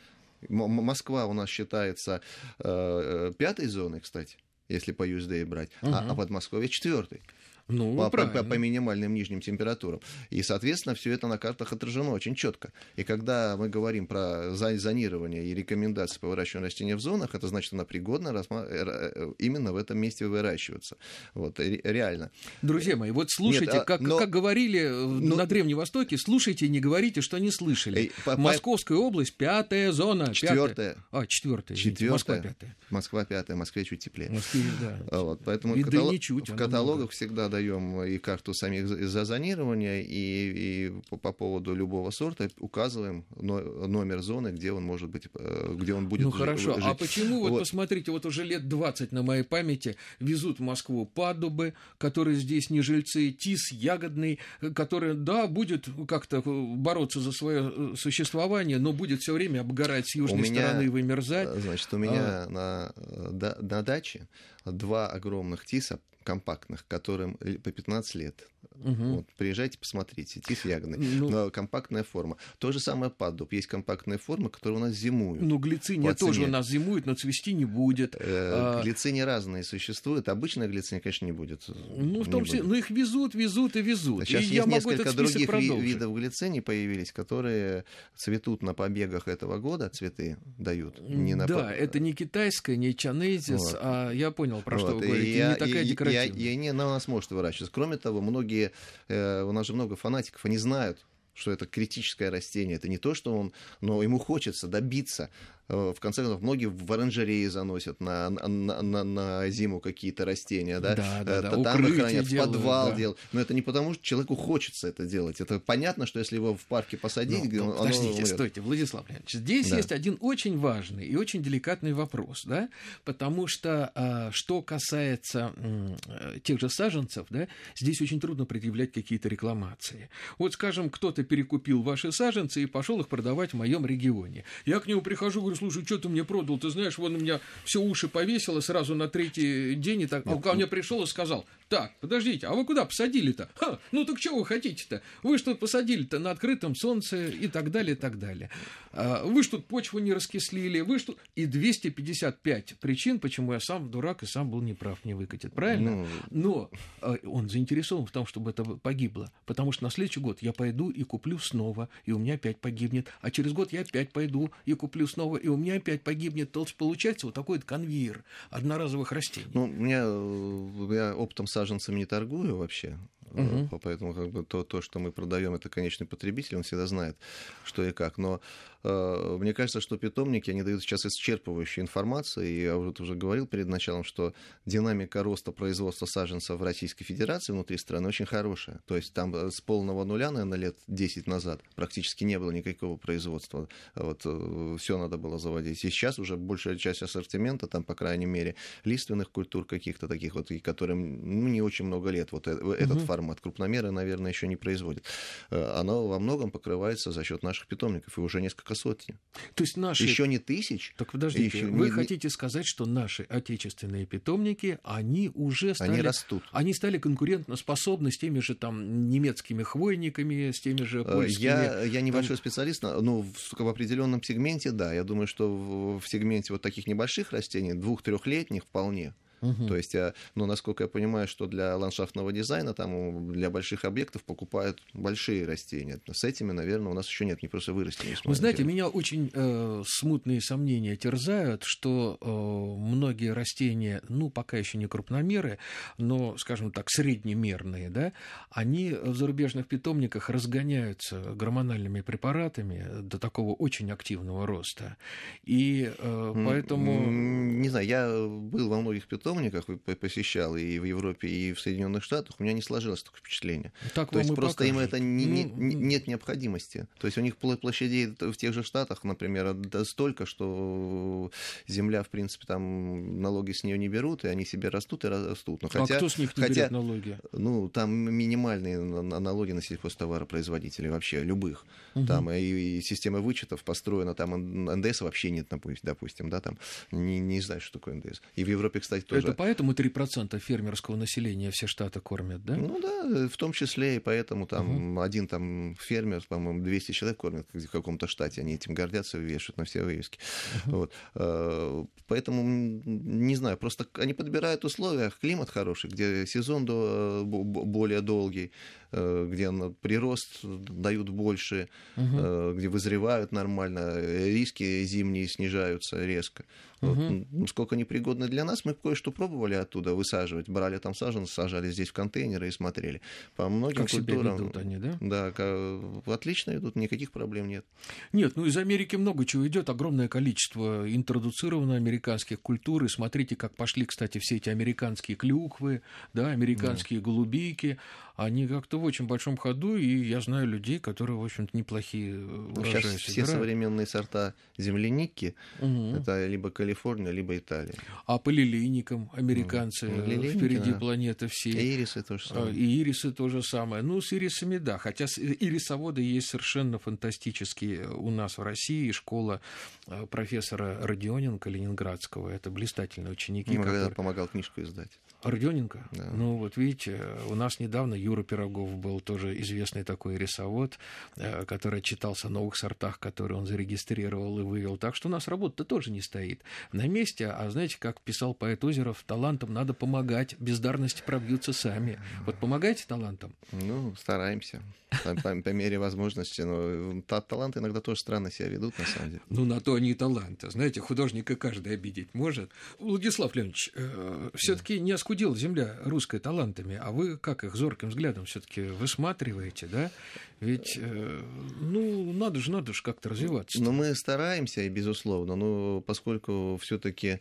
Москва 0.48 1.26
у 1.26 1.34
нас 1.34 1.50
считается 1.50 2.22
э, 2.60 2.64
э, 2.64 3.34
пятой 3.38 3.68
зоной, 3.68 4.00
кстати 4.00 4.38
если 4.70 4.92
по 4.92 5.08
USD 5.08 5.46
брать, 5.46 5.70
угу. 5.82 5.92
а, 5.94 6.06
а 6.10 6.16
Подмосковье 6.16 6.70
четвертый. 6.70 7.22
Ну, 7.70 7.96
по, 7.96 8.10
по, 8.10 8.28
по, 8.28 8.44
по 8.44 8.54
минимальным 8.56 9.14
нижним 9.14 9.42
температурам. 9.42 10.02
И, 10.32 10.42
соответственно, 10.44 10.96
все 10.96 11.12
это 11.12 11.28
на 11.28 11.38
картах 11.38 11.72
отражено 11.72 12.12
очень 12.12 12.36
четко. 12.36 12.74
И 12.96 13.04
когда 13.04 13.56
мы 13.58 13.70
говорим 13.70 14.08
про 14.08 14.52
зонирование 14.56 15.46
и 15.46 15.54
рекомендации 15.54 16.20
по 16.20 16.28
выращиванию 16.28 16.68
растений 16.68 16.96
в 16.96 17.00
зонах, 17.00 17.36
это 17.36 17.48
значит, 17.48 17.74
она 17.74 17.86
пригодна. 17.86 18.30
Э, 18.30 18.44
э, 18.50 19.32
именно 19.38 19.72
в 19.72 19.78
этом 19.78 20.00
месте 20.00 20.26
выращиваться. 20.28 20.98
Вот, 21.34 21.60
реально. 21.60 22.32
Друзья 22.62 22.96
мои, 22.96 23.12
вот 23.12 23.30
слушайте, 23.30 23.74
Нет, 23.74 23.84
а, 23.84 23.86
как, 23.86 24.02
но... 24.02 24.18
как 24.18 24.30
говорили 24.30 24.88
но... 24.88 25.36
на 25.36 25.46
Древнем 25.46 25.78
Востоке, 25.78 26.18
слушайте 26.18 26.66
и 26.66 26.70
не 26.70 26.80
говорите, 26.80 27.22
что 27.22 27.38
не 27.38 27.52
слышали. 27.52 28.00
Эй, 28.00 28.12
по, 28.26 28.36
Московская 28.36 28.98
область, 28.98 29.36
пятая 29.36 29.92
зона. 29.92 30.34
Четвертая. 30.34 30.98
А, 31.12 31.26
четвертая. 31.28 31.78
Четвертая. 31.78 32.12
Москва 32.12 32.38
пятая. 32.40 32.78
Москва 32.90 33.26
пятая, 33.26 33.58
Москве 33.58 33.86
чуть 33.86 34.04
теплее. 34.04 34.32
Москве, 34.32 34.64
да. 34.82 35.22
Вот, 35.22 35.42
поэтому 35.46 35.76
и 35.76 35.84
каталог... 35.84 36.16
да 36.20 36.54
в 36.54 36.58
каталогах 36.58 36.98
много. 36.98 37.12
всегда 37.12 37.50
даем 37.60 38.04
и 38.04 38.18
карту 38.18 38.54
самих 38.54 38.88
за 38.88 39.26
зонирования, 39.26 40.02
и, 40.02 40.08
и 40.10 40.94
по, 41.10 41.18
по 41.18 41.32
поводу 41.32 41.76
любого 41.76 42.12
сорта 42.12 42.50
указываем 42.60 43.26
номер 43.38 44.22
зоны, 44.22 44.50
где 44.50 44.72
он 44.72 44.84
может 44.84 45.10
быть, 45.10 45.28
э, 45.34 45.76
где 45.76 45.94
он 45.94 46.08
будет 46.08 46.24
Ну 46.24 46.32
хорошо, 46.32 46.72
а 46.72 46.76
жить. 46.76 46.86
а 46.86 46.94
почему, 46.96 47.42
вот, 47.42 47.52
вот 47.52 47.60
посмотрите, 47.60 48.12
вот 48.12 48.26
уже 48.26 48.44
лет 48.44 48.68
20 48.68 49.12
на 49.12 49.24
моей 49.24 49.44
памяти 49.44 49.96
везут 50.20 50.60
в 50.60 50.62
Москву 50.62 51.06
падубы, 51.06 51.74
которые 51.98 52.38
здесь 52.38 52.70
не 52.70 52.82
жильцы, 52.82 53.32
тис 53.32 53.72
ягодный, 53.72 54.40
который, 54.74 55.14
да, 55.14 55.48
будет 55.48 55.88
как-то 56.08 56.42
бороться 56.42 57.20
за 57.20 57.32
свое 57.32 57.72
э, 57.76 57.94
существование, 57.98 58.80
но 58.80 58.94
будет 58.94 59.22
все 59.22 59.34
время 59.34 59.62
обгорать 59.62 60.08
с 60.08 60.16
южной 60.16 60.42
меня, 60.42 60.68
стороны 60.68 60.86
и 60.86 60.88
вымерзать. 60.88 61.50
Значит, 61.62 61.94
у 61.94 61.98
меня 61.98 62.46
а... 62.46 62.50
на, 62.50 62.94
э, 62.96 63.62
на 63.62 63.84
даче 63.84 64.28
два 64.66 65.08
огромных 65.08 65.66
тиса 65.66 66.00
компактных, 66.24 66.86
которым 66.88 67.36
по 67.64 67.72
15 67.72 68.16
лет. 68.16 68.48
Угу. 68.84 69.04
Вот, 69.16 69.26
приезжайте, 69.38 69.78
посмотрите. 69.78 70.40
Тис 70.40 70.66
ягодный. 70.66 70.98
Ну, 70.98 71.30
Но 71.30 71.50
компактная 71.50 72.04
форма. 72.04 72.38
То 72.60 72.72
же 72.72 72.80
самое 72.80 73.12
паддуб. 73.12 73.52
Есть 73.54 73.68
компактные 73.68 74.18
формы, 74.18 74.50
которые 74.50 74.80
у 74.80 74.82
нас 74.82 74.94
зимуют. 74.94 75.42
Ну, 75.42 75.58
глициния 75.58 76.14
тоже 76.14 76.44
у 76.44 76.48
нас 76.48 76.68
зимует, 76.68 77.06
но 77.06 77.16
цвести 77.16 77.54
не 77.54 77.66
будет. 77.66 78.16
Э, 78.16 78.20
а... 78.20 78.82
Глицини 78.84 79.22
разные 79.22 79.64
существуют. 79.64 80.30
Обычная 80.30 80.68
глициния, 80.68 81.02
конечно, 81.02 81.26
не 81.26 81.32
будет. 81.32 81.66
Ну, 81.68 82.24
в 82.24 82.30
том 82.30 82.46
числе, 82.46 82.64
ну, 82.64 82.74
их 82.74 82.90
везут, 82.90 83.36
везут 83.36 83.76
и 83.76 83.82
везут. 83.82 84.26
Сейчас 84.26 84.42
и 84.42 84.46
есть 84.46 84.56
я 84.56 84.66
несколько 84.66 85.14
других 85.14 85.48
продолжить. 85.48 85.86
видов 85.86 86.16
глицини 86.16 86.60
появились, 86.60 87.12
которые 87.12 87.86
цветут 88.16 88.64
на 88.64 88.74
побегах 88.74 89.28
этого 89.28 89.58
года, 89.60 89.90
цветы 89.90 90.38
дают. 90.58 91.00
Не 91.02 91.36
на 91.36 91.48
да, 91.48 91.56
по... 91.56 91.70
это 91.70 92.00
не 92.00 92.14
китайская, 92.14 92.78
не 92.78 92.96
чанезис, 92.96 93.60
вот. 93.60 93.80
а 93.82 94.12
я 94.12 94.32
понял, 94.32 94.62
про 94.62 94.78
вот. 94.78 94.88
что 94.88 94.96
вы 94.96 95.08
говорите. 95.08 95.38
Я, 95.38 95.50
не 95.50 95.56
такая 95.56 95.84
декоративная. 95.84 96.40
Я, 96.40 96.52
я, 96.52 96.56
не, 96.56 96.70
она 96.70 96.88
у 96.88 96.90
нас 96.90 97.08
может 97.08 97.32
выращиваться. 97.32 97.74
Кроме 97.74 97.98
того, 97.98 98.22
многие 98.22 98.69
э, 99.08 99.44
у 99.44 99.52
нас 99.52 99.68
же 99.68 99.74
много 99.74 99.96
фанатиков, 99.96 100.46
они 100.46 100.58
знают, 100.58 101.06
что 101.34 101.52
это 101.52 101.66
критическое 101.66 102.30
растение. 102.30 102.76
Это 102.76 102.90
не 102.90 102.98
то, 102.98 103.14
что 103.14 103.36
он, 103.36 103.54
но 103.82 104.04
ему 104.04 104.20
хочется 104.20 104.68
добиться 104.68 105.30
в 105.70 106.00
конце 106.00 106.24
концов, 106.24 106.42
многие 106.42 106.66
в 106.66 106.92
оранжереи 106.92 107.46
заносят 107.46 108.02
на, 108.02 108.30
на, 108.30 108.82
на, 108.82 109.04
на 109.04 109.50
зиму 109.50 109.80
какие-то 109.80 110.26
растения, 110.26 110.80
да, 110.80 110.96
да, 110.96 111.24
да, 111.24 111.42
да. 111.42 111.64
там 111.64 111.86
их 111.86 111.96
хранят, 111.96 112.26
в 112.26 112.38
подвал 112.38 112.90
да. 112.90 112.96
делают. 112.96 113.20
Но 113.34 113.40
это 113.40 113.54
не 113.54 113.62
потому, 113.62 113.94
что 113.94 114.04
человеку 114.04 114.36
хочется 114.36 114.88
это 114.88 115.06
делать. 115.06 115.42
Это 115.42 115.60
понятно, 115.60 116.08
что 116.08 116.20
если 116.20 116.36
его 116.36 116.56
в 116.56 116.66
парке 116.66 116.98
посадить... 116.98 117.52
Ну, 117.52 117.64
оно 117.66 117.78
подождите, 117.78 118.14
умрет. 118.14 118.28
стойте, 118.28 118.62
Владислав 118.62 119.08
Леонидович, 119.10 119.34
здесь 119.34 119.70
да. 119.70 119.78
есть 119.78 119.92
один 119.92 120.18
очень 120.22 120.58
важный 120.58 121.06
и 121.06 121.16
очень 121.16 121.44
деликатный 121.44 121.94
вопрос, 121.94 122.44
да, 122.46 122.70
потому 123.06 123.46
что, 123.48 123.92
а, 123.94 124.32
что 124.32 124.62
касается 124.64 125.54
э, 125.56 126.40
тех 126.44 126.60
же 126.60 126.70
саженцев, 126.70 127.28
да, 127.30 127.48
здесь 127.80 128.02
очень 128.02 128.20
трудно 128.20 128.46
предъявлять 128.46 128.92
какие-то 128.92 129.30
рекламации. 129.30 130.10
Вот, 130.40 130.54
скажем, 130.54 130.90
кто-то 130.90 131.24
перекупил 131.24 131.84
ваши 131.84 132.12
саженцы 132.12 132.64
и 132.64 132.66
пошел 132.66 133.00
их 133.00 133.08
продавать 133.08 133.52
в 133.52 133.58
моем 133.58 133.86
регионе. 133.86 134.46
Я 134.66 134.80
к 134.80 134.88
нему 134.88 135.02
прихожу, 135.02 135.42
говорю, 135.42 135.59
слушай, 135.60 135.86
что 135.86 135.98
ты 135.98 136.10
мне 136.10 136.24
продал? 136.24 136.58
Ты 136.58 136.70
знаешь, 136.70 136.98
вон 136.98 137.16
у 137.16 137.20
меня 137.20 137.40
все 137.66 137.82
уши 137.82 138.08
повесило 138.08 138.62
сразу 138.62 138.96
на 138.96 139.08
третий 139.08 139.76
день, 139.76 140.02
и 140.02 140.08
так, 140.08 140.26
а 140.26 140.40
ко 140.42 140.54
мне 140.54 140.66
пришел 140.66 141.04
и 141.04 141.06
сказал, 141.06 141.46
так, 141.70 141.94
подождите, 142.00 142.48
а 142.48 142.54
вы 142.54 142.66
куда 142.66 142.84
посадили-то? 142.86 143.48
Ха, 143.56 143.80
ну 143.92 144.04
так 144.04 144.20
что 144.20 144.36
вы 144.36 144.44
хотите-то? 144.46 145.04
Вы 145.22 145.38
что 145.38 145.54
посадили-то 145.54 146.18
на 146.18 146.32
открытом 146.32 146.74
солнце 146.74 147.28
и 147.28 147.48
так 147.48 147.70
далее, 147.72 147.96
и 147.96 148.00
так 148.00 148.18
далее. 148.18 148.50
А, 148.92 149.24
вы 149.24 149.44
что 149.44 149.60
почву 149.60 150.00
не 150.00 150.12
раскислили, 150.12 150.80
вы 150.80 150.98
что... 150.98 151.16
И 151.36 151.46
255 151.46 152.80
причин, 152.80 153.20
почему 153.20 153.54
я 153.54 153.60
сам 153.60 153.92
дурак 153.92 154.24
и 154.24 154.26
сам 154.26 154.50
был 154.50 154.62
неправ, 154.62 155.06
не 155.06 155.14
выкатит, 155.14 155.54
правильно? 155.54 155.92
Ну... 155.92 156.08
Но 156.32 156.72
а, 157.02 157.18
он 157.24 157.50
заинтересован 157.50 158.08
в 158.08 158.12
том, 158.12 158.26
чтобы 158.26 158.50
это 158.50 158.64
погибло, 158.64 159.32
потому 159.46 159.72
что 159.72 159.84
на 159.84 159.92
следующий 159.92 160.22
год 160.22 160.42
я 160.42 160.54
пойду 160.54 160.90
и 160.90 161.04
куплю 161.04 161.38
снова, 161.38 161.90
и 162.06 162.12
у 162.12 162.18
меня 162.18 162.34
опять 162.34 162.60
погибнет, 162.60 163.08
а 163.22 163.30
через 163.30 163.54
год 163.54 163.72
я 163.74 163.82
опять 163.82 164.12
пойду 164.12 164.52
и 164.66 164.74
куплю 164.74 165.06
снова, 165.06 165.38
и 165.38 165.48
у 165.50 165.58
меня 165.58 165.76
опять 165.76 166.02
погибнет. 166.04 166.52
То 166.52 166.62
есть 166.62 166.76
получается 166.76 167.28
вот 167.28 167.36
такой 167.36 167.58
вот 167.58 167.66
конвейер 167.66 168.24
одноразовых 168.50 169.12
растений. 169.12 169.48
Ну, 169.54 169.66
у 169.66 169.68
меня, 169.68 170.08
у 170.08 170.88
меня 170.88 171.16
оптом 171.16 171.48
саженцами 171.48 172.00
не 172.00 172.06
торгую 172.06 172.58
вообще. 172.58 172.98
Угу. 173.34 173.80
Поэтому 173.84 174.14
как 174.14 174.32
бы 174.32 174.44
то, 174.44 174.64
то, 174.64 174.82
что 174.82 175.00
мы 175.00 175.12
продаем, 175.12 175.54
это 175.54 175.70
конечный 175.70 176.08
потребитель, 176.08 176.58
он 176.58 176.64
всегда 176.64 176.88
знает, 176.88 177.18
что 177.64 177.84
и 177.84 177.92
как. 177.92 178.18
Но 178.18 178.42
э, 178.84 179.38
мне 179.40 179.54
кажется, 179.54 179.82
что 179.82 179.98
питомники, 179.98 180.52
они 180.52 180.64
дают 180.64 180.82
сейчас 180.82 181.06
исчерпывающую 181.06 181.82
информацию, 181.82 182.48
и 182.48 182.62
я 182.64 182.76
вот 182.76 183.00
уже 183.00 183.16
говорил 183.16 183.48
перед 183.48 183.68
началом, 183.68 184.04
что 184.04 184.34
динамика 184.66 185.24
роста 185.24 185.52
производства 185.52 186.06
саженцев 186.06 186.60
в 186.60 186.64
Российской 186.64 187.06
Федерации 187.06 187.54
внутри 187.54 187.78
страны 187.78 188.08
очень 188.08 188.26
хорошая. 188.26 188.80
То 188.86 188.96
есть 188.96 189.14
там 189.14 189.36
э, 189.36 189.52
с 189.52 189.62
полного 189.62 190.04
нуля, 190.04 190.32
наверное, 190.32 190.58
лет 190.58 190.78
10 190.88 191.28
назад 191.28 191.62
практически 191.76 192.24
не 192.24 192.40
было 192.40 192.52
никакого 192.52 192.98
производства. 192.98 193.68
Вот 193.96 194.22
э, 194.26 194.78
все 194.80 194.98
надо 194.98 195.18
было 195.18 195.38
заводить. 195.38 195.84
И 195.84 195.90
сейчас 195.90 196.20
уже 196.20 196.36
большая 196.38 196.78
часть 196.78 197.04
ассортимента, 197.04 197.68
там, 197.68 197.84
по 197.84 197.96
крайней 197.96 198.26
мере, 198.26 198.56
лиственных 198.84 199.32
культур 199.32 199.66
каких-то 199.66 200.08
таких 200.08 200.36
вот, 200.36 200.50
которым 200.64 201.44
ну, 201.44 201.48
не 201.48 201.62
очень 201.62 201.86
много 201.86 202.10
лет 202.10 202.32
вот 202.32 202.48
этот 202.48 202.98
угу. 202.98 203.00
формат 203.00 203.19
крупномеры, 203.42 203.92
наверное, 203.92 204.32
еще 204.32 204.48
не 204.48 204.56
производит. 204.56 205.06
Оно 205.50 206.08
во 206.08 206.20
многом 206.20 206.52
покрывается 206.52 207.12
за 207.12 207.24
счет 207.24 207.44
наших 207.44 207.68
питомников, 207.68 208.18
и 208.18 208.22
уже 208.22 208.42
несколько 208.42 208.76
сотни. 208.76 209.16
То 209.56 209.64
есть 209.64 209.78
наши... 209.78 210.04
Еще 210.04 210.28
не 210.28 210.40
тысяч. 210.40 210.94
Так 210.98 211.12
подождите, 211.12 211.66
вы 211.66 211.86
не... 211.86 211.92
хотите 211.92 212.30
сказать, 212.30 212.66
что 212.66 212.86
наши 212.86 213.24
отечественные 213.24 214.06
питомники, 214.06 214.80
они 214.84 215.32
уже 215.34 215.76
стали... 215.76 215.92
Они 215.92 216.02
растут. 216.02 216.44
Они 216.52 216.74
стали 216.74 216.98
конкурентоспособны 216.98 218.12
с 218.12 218.18
теми 218.18 218.40
же 218.40 218.56
там 218.56 219.10
немецкими 219.10 219.64
хвойниками, 219.64 220.52
с 220.52 220.60
теми 220.60 220.84
же 220.84 221.04
польскими... 221.04 221.44
Я, 221.44 221.84
я 221.84 222.02
небольшой 222.02 222.38
специалист, 222.38 222.84
но 222.84 223.22
в, 223.22 223.34
в 223.58 223.68
определенном 223.68 224.24
сегменте, 224.24 224.72
да. 224.72 224.94
Я 224.94 225.04
думаю, 225.04 225.28
что 225.28 225.54
в, 225.54 226.00
в 226.00 226.08
сегменте 226.08 226.54
вот 226.54 226.62
таких 226.62 226.88
небольших 226.88 227.32
растений, 227.32 227.74
двух-трехлетних 227.74 228.64
вполне. 228.64 229.14
Угу. 229.42 229.68
То 229.68 229.76
есть, 229.76 229.96
э, 229.96 230.14
ну, 230.36 230.46
насколько 230.46 230.84
я 230.84 230.88
понимаю, 230.88 231.28
что 231.28 231.48
для 231.48 231.76
ландшафтного 231.76 232.32
дизайна, 232.32 232.74
там 232.74 233.32
для 233.32 233.50
больших 233.50 233.86
объектов 233.86 234.24
покупают 234.24 234.82
большие 234.94 235.46
растения. 235.46 236.00
С 236.12 236.24
этими, 236.24 236.52
наверное, 236.52 236.92
у 236.92 236.94
нас 236.94 237.08
еще 237.08 237.26
нет, 237.26 237.42
не 237.42 237.48
просто 237.48 237.74
вырасти 237.74 238.06
не 238.06 238.16
Вы 238.24 238.36
знаете, 238.36 238.64
меня 238.64 238.88
очень 238.88 239.32
э, 239.34 239.84
смутные 239.86 240.42
сомнения 240.42 240.96
терзают, 240.96 241.64
что 241.66 242.18
э, 242.20 242.26
многие 242.30 243.34
растения, 243.34 244.02
ну, 244.10 244.30
пока 244.30 244.58
еще 244.58 244.78
не 244.78 244.88
крупномеры, 244.88 245.58
но, 245.98 246.38
скажем 246.38 246.72
так, 246.72 246.90
среднемерные, 246.90 247.90
да, 247.90 248.14
они 248.50 248.92
в 248.92 249.16
зарубежных 249.16 249.68
питомниках 249.68 250.30
разгоняются 250.30 251.20
гормональными 251.36 252.02
препаратами 252.02 252.86
до 253.02 253.20
такого 253.20 253.54
очень 253.54 253.92
активного 253.92 254.46
роста. 254.46 254.98
И 255.46 255.92
э, 255.98 256.34
поэтому... 256.46 257.10
Не 257.10 257.70
знаю, 257.70 257.86
я 257.86 258.28
был 258.28 258.70
во 258.70 258.82
многих 258.82 259.08
питомниках, 259.08 259.29
питомниках 259.30 259.66
посещал 260.00 260.56
и 260.56 260.80
в 260.80 260.84
Европе, 260.84 261.28
и 261.28 261.54
в 261.54 261.60
Соединенных 261.60 262.04
Штатах, 262.04 262.36
у 262.40 262.44
меня 262.44 262.54
не 262.54 262.62
сложилось 262.62 263.04
такое 263.04 263.20
впечатление. 263.20 263.72
Так 263.94 264.12
То 264.12 264.20
есть 264.20 264.34
просто 264.34 264.64
покажете. 264.64 264.76
им 264.76 264.80
это 264.80 265.00
не, 265.00 265.26
не, 265.26 265.44
не, 265.44 265.76
нет 265.76 266.08
необходимости. 266.08 266.88
То 267.00 267.08
есть 267.08 267.18
у 267.18 267.22
них 267.22 267.38
площадей 267.38 268.08
в 268.20 268.36
тех 268.36 268.54
же 268.54 268.64
Штатах, 268.64 269.04
например, 269.04 269.56
столько, 269.86 270.26
что 270.26 271.32
земля, 271.68 272.04
в 272.04 272.10
принципе, 272.10 272.46
там 272.46 273.22
налоги 273.22 273.52
с 273.52 273.64
нее 273.64 273.78
не 273.78 273.88
берут, 273.88 274.26
и 274.26 274.28
они 274.28 274.46
себе 274.46 274.70
растут 274.70 275.06
и 275.06 275.08
растут. 275.08 275.62
Но 275.64 275.70
хотя, 275.70 275.96
а 275.96 275.98
кто 275.98 276.10
с 276.10 276.18
них 276.18 276.36
не 276.38 276.44
хотя, 276.44 276.54
берет 276.54 276.72
налоги? 276.72 277.18
Ну, 277.32 277.70
там 277.70 277.92
минимальные 277.92 278.80
налоги 278.80 279.52
на 279.52 279.62
сельхозтоваропроизводителей 279.62 280.90
вообще, 280.90 281.24
любых. 281.24 281.66
Угу. 281.96 282.06
Там 282.06 282.32
и, 282.32 282.40
и 282.40 282.82
система 282.82 283.20
вычетов 283.20 283.64
построена, 283.64 284.14
там 284.14 284.66
НДС 284.66 285.02
вообще 285.02 285.32
нет, 285.32 285.48
допустим, 285.84 286.30
да, 286.30 286.40
там 286.40 286.58
не, 286.92 287.20
не 287.20 287.42
знаю, 287.42 287.62
что 287.62 287.80
такое 287.80 287.96
НДС. 287.96 288.22
И 288.36 288.44
в 288.44 288.50
Европе, 288.50 288.80
кстати, 288.80 289.04
тоже 289.04 289.19
это 289.20 289.34
поэтому 289.34 289.74
3% 289.74 290.40
фермерского 290.40 290.96
населения 290.96 291.52
все 291.52 291.68
штаты 291.68 292.00
кормят, 292.00 292.44
да? 292.44 292.56
Ну 292.56 292.80
да, 292.82 293.28
в 293.28 293.38
том 293.38 293.54
числе 293.54 293.98
и 293.98 294.00
поэтому 294.00 294.46
там 294.48 294.94
угу. 294.94 295.02
один 295.02 295.28
там 295.28 295.76
фермер, 295.80 296.24
по-моему, 296.28 296.64
200 296.64 296.92
человек 296.92 297.18
кормят 297.18 297.48
в 297.54 297.68
каком-то 297.68 298.08
штате, 298.08 298.42
они 298.42 298.56
этим 298.56 298.74
гордятся 298.74 299.18
и 299.18 299.22
вешают 299.22 299.58
на 299.58 299.66
все 299.66 299.84
вывески. 299.84 300.20
Угу. 300.66 300.76
Вот. 300.76 300.94
Э, 301.16 301.86
поэтому, 302.08 302.44
не 302.44 303.36
знаю, 303.36 303.58
просто 303.58 303.86
они 303.94 304.14
подбирают 304.14 304.66
условия, 304.66 305.12
климат 305.22 305.50
хороший, 305.50 305.90
где 305.90 306.26
сезон 306.26 306.66
более 306.66 308.02
долгий, 308.02 308.46
э, 308.46 308.79
где 308.92 309.52
прирост 309.82 310.40
дают 310.44 311.10
больше, 311.10 311.70
угу. 311.96 312.54
где 312.54 312.70
вызревают 312.70 313.32
нормально, 313.32 314.00
риски 314.00 314.84
зимние 314.84 315.28
снижаются 315.28 316.04
резко. 316.04 316.46
Угу. 316.82 317.28
Вот, 317.32 317.50
сколько 317.50 317.76
непригодно 317.76 318.30
для 318.30 318.46
нас, 318.46 318.64
мы 318.64 318.74
кое-что 318.74 319.12
пробовали 319.12 319.54
оттуда 319.54 319.96
высаживать. 319.96 320.48
Брали 320.48 320.78
там 320.78 320.94
саженцы, 320.94 321.34
сажали 321.34 321.70
здесь 321.72 321.90
в 321.90 321.94
контейнеры 321.94 322.48
и 322.48 322.52
смотрели. 322.52 323.02
По 323.36 323.50
многим 323.50 323.84
как 323.84 323.90
культурам... 323.92 324.38
Себя 324.38 324.48
ведут 324.48 324.58
они, 324.58 324.78
да? 324.78 324.98
Да, 325.02 326.14
отлично 326.14 326.56
идут, 326.56 326.78
никаких 326.78 327.12
проблем 327.12 327.50
нет. 327.50 327.66
Нет, 328.14 328.38
ну 328.38 328.46
из 328.46 328.56
Америки 328.56 328.96
много 328.96 329.26
чего 329.26 329.46
идет, 329.48 329.70
огромное 329.70 330.08
количество 330.08 330.90
интродуцировано 330.90 331.76
американских 331.76 332.40
культур. 332.40 332.86
И 332.86 332.88
смотрите, 332.88 333.36
как 333.36 333.56
пошли, 333.56 333.86
кстати, 333.86 334.18
все 334.20 334.38
эти 334.38 334.50
американские 334.50 335.18
клюквы, 335.18 335.82
да, 336.14 336.30
американские 336.30 337.00
да. 337.00 337.06
голубики 337.06 337.78
они 338.20 338.48
как-то 338.48 338.80
в 338.80 338.84
очень 338.84 339.08
большом 339.08 339.38
ходу, 339.38 339.78
и 339.78 340.04
я 340.04 340.20
знаю 340.20 340.46
людей, 340.48 340.80
которые, 340.80 341.18
в 341.18 341.24
общем-то, 341.24 341.56
неплохие 341.56 342.16
э, 342.16 342.52
урожаи 342.58 342.82
Сейчас 342.82 342.96
все 343.02 343.26
современные 343.26 343.88
сорта 343.88 344.34
земляники, 344.58 345.36
угу. 345.60 345.96
это 345.96 346.28
либо 346.28 346.52
Калифорния, 346.52 347.12
либо 347.12 347.38
Италия. 347.38 347.76
А 348.06 348.18
по 348.18 348.30
лилейникам 348.30 349.10
американцы 349.14 349.88
ну, 349.88 350.06
лилейники, 350.06 350.38
впереди 350.38 350.72
да. 350.72 350.80
планеты 350.80 351.28
все. 351.30 351.52
И 351.52 351.76
ирисы 351.76 352.04
тоже 352.04 352.26
а, 352.32 352.34
самое. 352.34 352.56
И 352.56 352.82
ирисы 352.82 353.12
то 353.12 353.30
же 353.30 353.42
самое. 353.42 353.84
Ну, 353.84 354.02
с 354.02 354.12
ирисами, 354.12 354.58
да, 354.58 354.78
хотя 354.78 355.06
ирисоводы 355.06 356.02
есть 356.02 356.28
совершенно 356.28 356.78
фантастические 356.78 357.90
у 357.90 358.10
нас 358.10 358.38
в 358.38 358.42
России. 358.42 358.92
Школа 358.92 359.40
э, 359.88 360.06
профессора 360.08 360.86
Родионенко 360.86 361.50
Ленинградского, 361.50 362.30
это 362.30 362.50
блистательные 362.50 363.14
ученики. 363.14 363.58
Ну, 363.58 363.64
который... 363.64 363.94
помогал 363.96 364.28
книжку 364.28 364.62
издать. 364.62 365.00
Родионенко? 365.24 365.86
Да. 365.92 366.10
Ну, 366.14 366.38
вот 366.38 366.56
видите, 366.56 367.02
у 367.30 367.36
нас 367.36 367.60
недавно 367.60 367.94
Юра 368.10 368.24
Пирогов 368.24 368.76
был 368.76 369.00
тоже 369.02 369.40
известный 369.42 369.84
такой 369.84 370.18
рисовод, 370.18 370.80
э, 371.16 371.46
который 371.46 371.82
читался 371.82 372.28
о 372.28 372.32
новых 372.32 372.56
сортах, 372.56 372.98
которые 373.00 373.38
он 373.38 373.46
зарегистрировал 373.46 374.40
и 374.40 374.42
вывел. 374.42 374.78
Так 374.78 374.96
что 374.96 375.10
у 375.10 375.12
нас 375.12 375.28
работа-то 375.28 375.64
тоже 375.64 375.92
не 375.92 376.02
стоит 376.02 376.42
на 376.72 376.88
месте. 376.88 377.28
А 377.28 377.50
знаете, 377.52 377.78
как 377.80 378.02
писал 378.02 378.34
поэт 378.34 378.64
Озеров, 378.64 379.04
талантам 379.06 379.54
надо 379.54 379.74
помогать, 379.74 380.36
бездарности 380.40 381.04
пробьются 381.06 381.54
сами. 381.54 382.00
Вот 382.26 382.36
помогайте 382.38 382.86
талантам? 382.88 383.36
Ну, 383.52 383.94
стараемся 383.96 384.62
по, 385.04 385.16
по, 385.16 385.42
по 385.42 385.50
мере 385.50 385.78
возможности. 385.78 386.42
Но 386.42 387.02
та, 387.02 387.22
таланты 387.22 387.60
иногда 387.60 387.82
тоже 387.82 388.00
странно 388.00 388.32
себя 388.32 388.50
ведут, 388.50 388.78
на 388.80 388.86
самом 388.86 389.10
деле. 389.12 389.22
Ну, 389.30 389.46
на 389.46 389.60
то 389.60 389.76
они 389.76 389.92
и 389.92 389.94
таланты. 389.94 390.50
Знаете, 390.50 390.82
художника 390.82 391.36
каждый 391.36 391.74
обидеть 391.74 392.14
может. 392.14 392.50
Владислав 392.80 393.36
Леонидович, 393.36 393.72
э, 393.76 394.30
все 394.36 394.56
таки 394.56 394.80
не 394.80 394.92
оскудела 394.92 395.36
земля 395.36 395.78
русской 395.84 396.20
талантами, 396.20 396.80
а 396.82 396.92
вы 396.92 397.18
как 397.18 397.44
их 397.44 397.56
зорким 397.56 397.90
взглядом 397.90 397.99
все 398.26 398.40
таки 398.40 398.62
высматриваете, 398.62 399.68
да? 399.68 399.92
Ведь, 400.40 400.78
э, 400.78 401.22
ну, 401.62 402.14
надо 402.14 402.40
же, 402.40 402.52
надо 402.52 402.74
же 402.74 402.82
как-то 402.82 403.10
развиваться. 403.10 403.62
Ну, 403.62 403.72
мы 403.72 403.94
стараемся, 403.96 404.62
и 404.62 404.70
безусловно, 404.70 405.36
но 405.36 405.82
поскольку 405.82 406.58
все 406.62 406.78
таки 406.78 407.20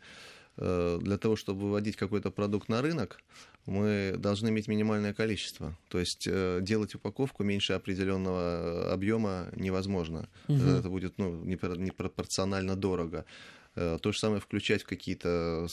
э, 0.57 0.99
для 1.01 1.19
того, 1.19 1.37
чтобы 1.37 1.63
выводить 1.63 1.97
какой-то 1.97 2.31
продукт 2.31 2.69
на 2.69 2.83
рынок, 2.83 3.21
мы 3.67 4.15
должны 4.19 4.49
иметь 4.49 4.69
минимальное 4.69 5.13
количество. 5.13 5.77
То 5.89 5.99
есть 5.99 6.27
э, 6.27 6.61
делать 6.63 6.95
упаковку 6.95 7.45
меньше 7.45 7.73
определенного 7.73 8.93
объема 8.93 9.49
невозможно. 9.57 10.29
Угу. 10.49 10.63
Это 10.63 10.89
будет 10.89 11.19
ну, 11.19 11.45
непропорционально 11.45 12.77
дорого. 12.77 13.25
То 13.75 14.13
же 14.13 14.19
самое 14.19 14.41
включать 14.41 14.83
в 14.83 14.87
какие-то 14.87 15.69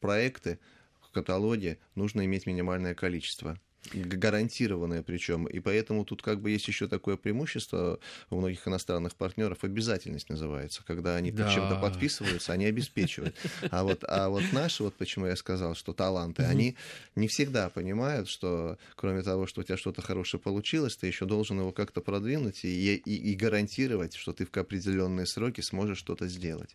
проекты, 0.00 0.58
в 1.00 1.10
каталоге 1.10 1.78
нужно 1.94 2.24
иметь 2.24 2.46
минимальное 2.46 2.94
количество 2.94 3.58
гарантированное 3.92 5.02
причем. 5.02 5.46
И 5.46 5.60
поэтому 5.60 6.04
тут 6.04 6.22
как 6.22 6.40
бы 6.40 6.50
есть 6.50 6.68
еще 6.68 6.88
такое 6.88 7.16
преимущество 7.16 7.98
у 8.30 8.36
многих 8.36 8.66
иностранных 8.66 9.14
партнеров, 9.14 9.58
обязательность 9.62 10.28
называется, 10.28 10.82
когда 10.86 11.16
они 11.16 11.30
да. 11.30 11.44
под 11.44 11.54
чем-то 11.54 11.76
подписываются, 11.76 12.52
они 12.52 12.66
обеспечивают. 12.66 13.34
А 13.70 13.84
вот, 13.84 14.04
а 14.06 14.28
вот 14.28 14.44
наши, 14.52 14.82
вот 14.82 14.94
почему 14.94 15.26
я 15.26 15.36
сказал, 15.36 15.74
что 15.74 15.92
таланты, 15.92 16.42
угу. 16.42 16.50
они 16.50 16.76
не 17.16 17.28
всегда 17.28 17.68
понимают, 17.70 18.28
что 18.28 18.78
кроме 18.96 19.22
того, 19.22 19.46
что 19.46 19.60
у 19.60 19.64
тебя 19.64 19.76
что-то 19.76 20.02
хорошее 20.02 20.40
получилось, 20.40 20.96
ты 20.96 21.06
еще 21.06 21.26
должен 21.26 21.58
его 21.58 21.72
как-то 21.72 22.00
продвинуть 22.00 22.64
и, 22.64 22.96
и, 22.96 23.32
и 23.32 23.34
гарантировать, 23.34 24.14
что 24.14 24.32
ты 24.32 24.44
в 24.44 24.56
определенные 24.56 25.26
сроки 25.26 25.60
сможешь 25.60 25.98
что-то 25.98 26.26
сделать. 26.26 26.70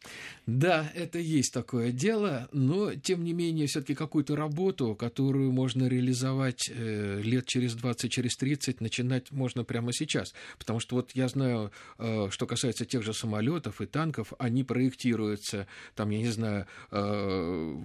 Да, 0.45 0.89
это 0.95 1.19
есть 1.19 1.53
такое 1.53 1.91
дело, 1.91 2.47
но 2.51 2.93
тем 2.95 3.23
не 3.23 3.33
менее 3.33 3.67
все-таки 3.67 3.95
какую-то 3.95 4.35
работу, 4.35 4.95
которую 4.95 5.51
можно 5.51 5.87
реализовать 5.87 6.69
э, 6.69 6.92
лет 7.21 7.45
через 7.45 7.75
20, 7.75 8.11
через 8.11 8.35
30 8.37 8.81
начинать 8.81 9.31
можно 9.31 9.63
прямо 9.63 9.93
сейчас. 9.93 10.33
Потому 10.57 10.79
что 10.79 10.95
вот 10.95 11.11
я 11.13 11.27
знаю, 11.27 11.71
э, 11.99 12.27
что 12.29 12.45
касается 12.45 12.85
тех 12.85 13.03
же 13.03 13.13
самолетов 13.13 13.81
и 13.81 13.85
танков, 13.85 14.33
они 14.39 14.63
проектируются, 14.63 15.67
там, 15.95 16.09
я 16.09 16.19
не 16.19 16.29
знаю, 16.29 16.67
э, 16.91 17.75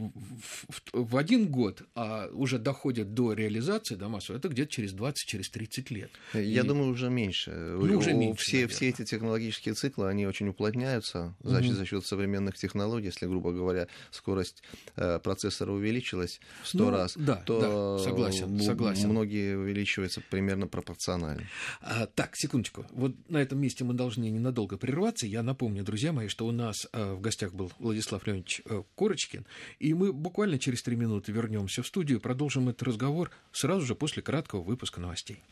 в 0.92 1.16
один 1.16 1.49
год, 1.49 1.83
а 1.94 2.29
уже 2.33 2.59
доходят 2.59 3.14
до 3.14 3.33
реализации, 3.33 3.94
до 3.94 4.09
массовой, 4.09 4.38
это 4.38 4.49
где-то 4.49 4.71
через 4.71 4.92
20, 4.92 5.27
через 5.27 5.51
30 5.51 5.90
лет. 5.90 6.11
Я 6.35 6.62
и... 6.62 6.66
думаю, 6.66 6.90
уже 6.90 7.11
меньше. 7.11 7.51
Ну, 7.51 7.99
уже 7.99 8.12
меньше 8.12 8.42
все, 8.42 8.66
все 8.66 8.88
эти 8.88 9.05
технологические 9.05 9.75
циклы, 9.75 10.09
они 10.09 10.27
очень 10.27 10.49
уплотняются 10.49 11.35
значит, 11.40 11.73
угу. 11.73 11.79
за 11.79 11.87
счет 11.87 12.07
современных 12.07 12.57
технологий. 12.57 13.07
Если, 13.07 13.27
грубо 13.27 13.53
говоря, 13.53 13.88
скорость 14.11 14.62
э, 14.97 15.18
процессора 15.18 15.73
увеличилась 15.73 16.40
в 16.62 16.68
100 16.68 16.79
ну, 16.79 16.90
раз, 16.90 17.14
да, 17.16 17.37
то 17.37 17.99
да, 17.99 18.05
согласен, 18.05 18.61
согласен 18.61 18.98
согласен. 18.99 19.11
многие 19.11 19.57
увеличиваются 19.57 20.21
примерно 20.21 20.67
пропорционально. 20.67 21.45
А, 21.81 22.07
так, 22.07 22.37
секундочку. 22.37 22.87
Вот 22.91 23.13
на 23.29 23.39
этом 23.39 23.59
месте 23.59 23.85
мы 23.85 23.95
должны 23.95 24.29
ненадолго 24.31 24.77
прерваться. 24.77 25.27
Я 25.27 25.43
напомню, 25.43 25.85
друзья 25.85 26.13
мои, 26.13 26.29
что 26.29 26.47
у 26.47 26.53
нас 26.53 26.87
а, 26.93 27.15
в 27.15 27.21
гостях 27.21 27.55
был 27.55 27.73
Владислав 27.79 28.27
Леонидович 28.27 28.63
а, 28.67 28.83
Корочкин, 28.95 29.47
и 29.79 29.95
мы 29.95 30.13
буквально 30.13 30.59
через 30.59 30.83
три 30.83 30.97
минуты 30.97 31.33
вернемся 31.33 31.83
в 31.83 31.87
студию, 31.87 32.21
продолжим 32.21 32.69
этот 32.69 32.83
разговор 32.83 33.31
сразу 33.53 33.87
же 33.87 33.95
после 33.95 34.23
краткого 34.23 34.63
выпуска 34.63 35.01
новостей. 35.01 35.43